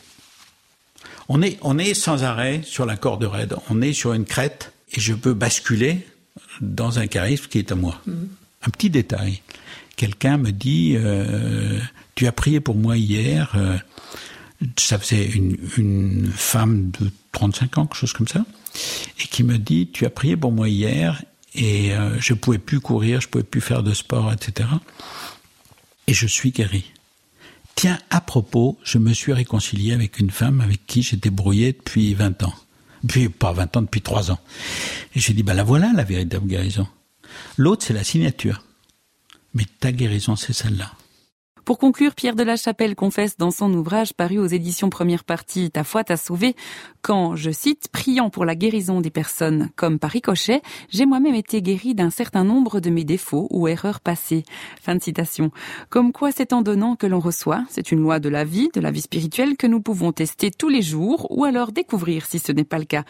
On 1.30 1.40
est, 1.40 1.58
on 1.62 1.78
est 1.78 1.94
sans 1.94 2.24
arrêt 2.24 2.60
sur 2.62 2.84
la 2.84 2.98
corde 2.98 3.24
raide. 3.24 3.56
On 3.70 3.80
est 3.80 3.94
sur 3.94 4.12
une 4.12 4.26
crête 4.26 4.74
et 4.92 5.00
je 5.00 5.14
peux 5.14 5.32
basculer 5.32 6.06
dans 6.60 6.98
un 6.98 7.06
charisme 7.06 7.46
qui 7.46 7.58
est 7.58 7.72
à 7.72 7.74
moi. 7.74 8.02
Mm. 8.06 8.12
Un 8.66 8.70
petit 8.70 8.90
détail 8.90 9.40
quelqu'un 10.00 10.38
me 10.38 10.50
dit 10.50 10.94
euh, 10.96 11.78
tu 12.14 12.26
as 12.26 12.32
prié 12.32 12.60
pour 12.60 12.74
moi 12.74 12.96
hier 12.96 13.52
euh, 13.54 13.76
ça 14.78 14.98
faisait 14.98 15.26
une, 15.26 16.32
femme 16.34 16.90
de 16.98 17.10
35 17.32 17.76
ans 17.76 17.86
quelque 17.86 17.98
chose 17.98 18.14
comme 18.14 18.26
ça 18.26 18.46
et 19.22 19.24
qui 19.24 19.44
me 19.44 19.58
dit 19.58 19.90
tu 19.92 20.06
as 20.06 20.10
prié 20.10 20.38
pour 20.38 20.52
moi 20.52 20.70
hier 20.70 21.22
et 21.54 21.92
euh, 21.92 22.18
je 22.18 22.32
pouvais 22.32 22.56
plus 22.56 22.80
courir 22.80 23.20
je 23.20 23.28
pouvais 23.28 23.44
plus 23.44 23.60
faire 23.60 23.82
de 23.82 23.92
sport 23.92 24.32
etc 24.32 24.70
et 26.06 26.14
je 26.14 26.26
suis 26.26 26.50
guéri. 26.50 26.90
Tiens 27.74 27.98
à 28.08 28.22
propos 28.22 28.78
je 28.82 28.96
me 28.96 29.12
suis 29.12 29.34
réconcilié 29.34 29.92
avec 29.92 30.18
une 30.18 30.30
femme 30.30 30.62
avec 30.62 30.86
qui 30.86 31.02
j'étais 31.02 31.28
brouillé 31.28 31.72
depuis 31.74 32.14
20 32.14 32.42
ans. 32.44 32.54
Puis 33.06 33.28
pas 33.28 33.52
20 33.52 33.76
ans 33.76 33.82
depuis 33.82 34.00
3 34.00 34.30
ans. 34.30 34.40
Et 35.14 35.20
j'ai 35.20 35.34
dit 35.34 35.42
bah 35.42 35.52
la 35.52 35.62
voilà 35.62 35.92
la 35.94 36.04
véritable 36.04 36.46
guérison. 36.46 36.88
L'autre 37.58 37.84
c'est 37.86 37.92
la 37.92 38.02
signature 38.02 38.62
mais 39.54 39.64
ta 39.80 39.92
guérison, 39.92 40.36
c'est 40.36 40.52
celle-là. 40.52 40.92
Pour 41.70 41.78
conclure, 41.78 42.16
Pierre 42.16 42.34
de 42.34 42.42
la 42.42 42.56
Chapelle 42.56 42.96
confesse 42.96 43.36
dans 43.36 43.52
son 43.52 43.72
ouvrage 43.72 44.12
paru 44.12 44.38
aux 44.38 44.46
éditions 44.46 44.90
Première 44.90 45.22
Partie 45.22 45.70
Ta 45.70 45.84
foi 45.84 46.02
t'a 46.02 46.16
sauvé 46.16 46.56
quand, 47.00 47.34
je 47.36 47.50
cite, 47.50 47.88
priant 47.90 48.28
pour 48.28 48.44
la 48.44 48.54
guérison 48.54 49.00
des 49.00 49.10
personnes 49.10 49.70
comme 49.76 49.98
par 49.98 50.10
ricochet, 50.10 50.60
j'ai 50.90 51.06
moi-même 51.06 51.34
été 51.34 51.62
guéri 51.62 51.94
d'un 51.94 52.10
certain 52.10 52.44
nombre 52.44 52.80
de 52.80 52.90
mes 52.90 53.04
défauts 53.04 53.46
ou 53.50 53.68
erreurs 53.68 54.00
passées. 54.00 54.42
Fin 54.82 54.96
de 54.96 55.02
citation. 55.02 55.50
Comme 55.88 56.12
quoi 56.12 56.30
c'est 56.30 56.52
en 56.52 56.60
donnant 56.60 56.96
que 56.96 57.06
l'on 57.06 57.20
reçoit. 57.20 57.64
C'est 57.70 57.90
une 57.92 58.00
loi 58.00 58.18
de 58.18 58.28
la 58.28 58.44
vie, 58.44 58.68
de 58.74 58.80
la 58.80 58.90
vie 58.90 59.00
spirituelle 59.00 59.56
que 59.56 59.66
nous 59.66 59.80
pouvons 59.80 60.12
tester 60.12 60.50
tous 60.50 60.68
les 60.68 60.82
jours 60.82 61.26
ou 61.30 61.44
alors 61.44 61.72
découvrir 61.72 62.26
si 62.26 62.38
ce 62.38 62.52
n'est 62.52 62.64
pas 62.64 62.78
le 62.78 62.84
cas. 62.84 63.04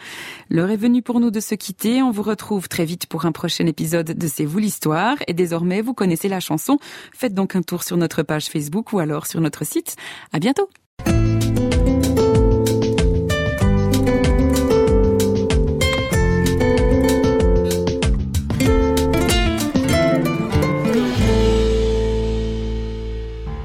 L'heure 0.49 0.69
est 0.69 0.77
venue 0.77 1.01
pour 1.01 1.19
nous 1.19 1.31
de 1.31 1.39
se 1.39 1.55
quitter. 1.55 2.01
On 2.01 2.11
vous 2.11 2.23
retrouve 2.23 2.69
très 2.69 2.85
vite 2.85 3.07
pour 3.07 3.25
un 3.25 3.31
prochain 3.33 3.65
épisode 3.65 4.11
de 4.11 4.27
C'est 4.27 4.45
vous 4.45 4.59
l'histoire 4.59 5.17
et 5.27 5.33
désormais 5.33 5.81
vous 5.81 5.93
connaissez 5.93 6.29
la 6.29 6.39
chanson. 6.39 6.77
Faites 7.11 7.33
donc 7.33 7.55
un 7.57 7.61
tour 7.61 7.83
sur 7.83 7.97
notre 7.97 8.23
page 8.23 8.50
Facebook 8.51 8.93
ou 8.93 8.99
alors 8.99 9.25
sur 9.25 9.41
notre 9.41 9.65
site. 9.65 9.95
À 10.33 10.39
bientôt! 10.39 10.69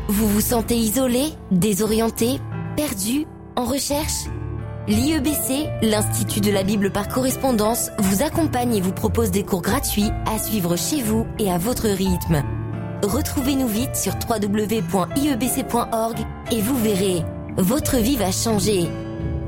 Vous 0.09 0.29
vous 0.29 0.41
sentez 0.41 0.77
isolé, 0.77 1.25
désorienté, 1.51 2.41
perdu, 2.77 3.27
en 3.57 3.65
recherche? 3.65 4.27
L'IEBC, 4.89 5.69
l'Institut 5.83 6.41
de 6.41 6.53
la 6.53 6.63
Bible 6.63 6.93
par 6.93 7.09
correspondance, 7.09 7.91
vous 7.99 8.23
accompagne 8.23 8.77
et 8.77 8.81
vous 8.81 8.93
propose 8.93 9.33
des 9.33 9.43
cours 9.43 9.63
gratuits 9.63 10.11
à 10.27 10.39
suivre 10.39 10.77
chez 10.77 11.03
vous 11.03 11.27
et 11.41 11.51
à 11.51 11.59
votre 11.59 11.89
rythme. 11.89 12.45
Retrouvez-nous 13.03 13.69
vite 13.69 13.95
sur 13.95 14.15
www.iebc.org 14.15 16.17
et 16.51 16.61
vous 16.61 16.79
verrez, 16.79 17.23
votre 17.57 17.99
vie 17.99 18.17
va 18.17 18.33
changer. 18.33 18.89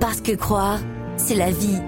Parce 0.00 0.20
que 0.20 0.32
croire, 0.32 0.78
c'est 1.16 1.34
la 1.34 1.50
vie. 1.50 1.80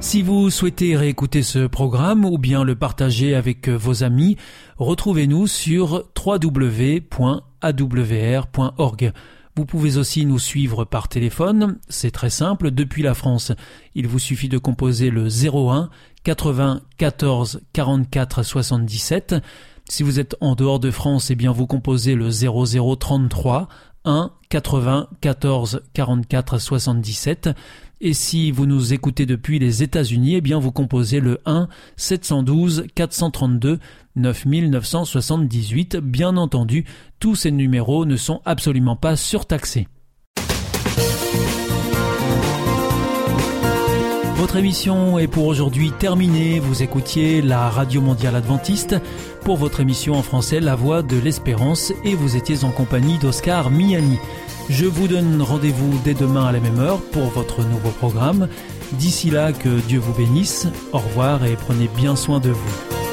Si 0.00 0.22
vous 0.22 0.50
souhaitez 0.50 0.96
réécouter 0.96 1.42
ce 1.42 1.66
programme 1.66 2.24
ou 2.24 2.38
bien 2.38 2.64
le 2.64 2.74
partager 2.74 3.34
avec 3.34 3.68
vos 3.68 4.02
amis, 4.02 4.36
retrouvez-nous 4.76 5.46
sur 5.46 6.04
www.awr.org. 6.16 7.02
Vous 9.56 9.66
pouvez 9.66 9.96
aussi 9.96 10.24
nous 10.24 10.38
suivre 10.38 10.84
par 10.84 11.08
téléphone, 11.08 11.78
c'est 11.88 12.12
très 12.12 12.30
simple, 12.30 12.70
depuis 12.70 13.02
la 13.02 13.14
France. 13.14 13.50
Il 13.96 14.06
vous 14.06 14.20
suffit 14.20 14.48
de 14.48 14.58
composer 14.58 15.10
le 15.10 15.26
01 15.26 15.90
80 16.22 16.82
14 16.96 17.60
44 17.72 18.44
77. 18.44 19.34
Si 19.90 20.02
vous 20.02 20.20
êtes 20.20 20.36
en 20.40 20.54
dehors 20.54 20.80
de 20.80 20.90
France, 20.90 21.30
eh 21.30 21.34
bien 21.34 21.50
vous 21.50 21.66
composez 21.66 22.14
le 22.14 22.28
0033 22.30 23.68
1 24.04 24.30
80 24.50 25.08
14 25.20 25.82
44 25.94 26.58
77. 26.58 27.50
Et 28.00 28.12
si 28.12 28.50
vous 28.52 28.66
nous 28.66 28.92
écoutez 28.92 29.26
depuis 29.26 29.58
les 29.58 29.82
États-Unis, 29.82 30.36
eh 30.36 30.40
bien 30.40 30.58
vous 30.58 30.72
composez 30.72 31.20
le 31.20 31.40
1 31.46 31.68
712 31.96 32.86
432 32.94 33.78
9978. 34.14 35.96
Bien 35.96 36.36
entendu, 36.36 36.84
tous 37.18 37.34
ces 37.34 37.50
numéros 37.50 38.04
ne 38.04 38.16
sont 38.16 38.42
absolument 38.44 38.96
pas 38.96 39.16
surtaxés. 39.16 39.88
Votre 44.48 44.60
émission 44.60 45.18
est 45.18 45.26
pour 45.26 45.44
aujourd'hui 45.44 45.90
terminée. 45.90 46.58
Vous 46.58 46.82
écoutiez 46.82 47.42
la 47.42 47.68
Radio 47.68 48.00
Mondiale 48.00 48.34
Adventiste 48.34 48.96
pour 49.44 49.58
votre 49.58 49.80
émission 49.80 50.14
en 50.14 50.22
français 50.22 50.58
La 50.58 50.74
Voix 50.74 51.02
de 51.02 51.18
l'Espérance 51.18 51.92
et 52.02 52.14
vous 52.14 52.34
étiez 52.34 52.64
en 52.64 52.70
compagnie 52.70 53.18
d'Oscar 53.18 53.70
Miani. 53.70 54.18
Je 54.70 54.86
vous 54.86 55.06
donne 55.06 55.42
rendez-vous 55.42 56.00
dès 56.02 56.14
demain 56.14 56.46
à 56.46 56.52
la 56.52 56.60
même 56.60 56.78
heure 56.78 57.02
pour 57.12 57.24
votre 57.24 57.62
nouveau 57.62 57.90
programme. 57.90 58.48
D'ici 58.92 59.28
là, 59.28 59.52
que 59.52 59.80
Dieu 59.86 59.98
vous 59.98 60.14
bénisse. 60.14 60.66
Au 60.94 60.98
revoir 60.98 61.44
et 61.44 61.54
prenez 61.54 61.90
bien 61.94 62.16
soin 62.16 62.40
de 62.40 62.48
vous. 62.48 63.07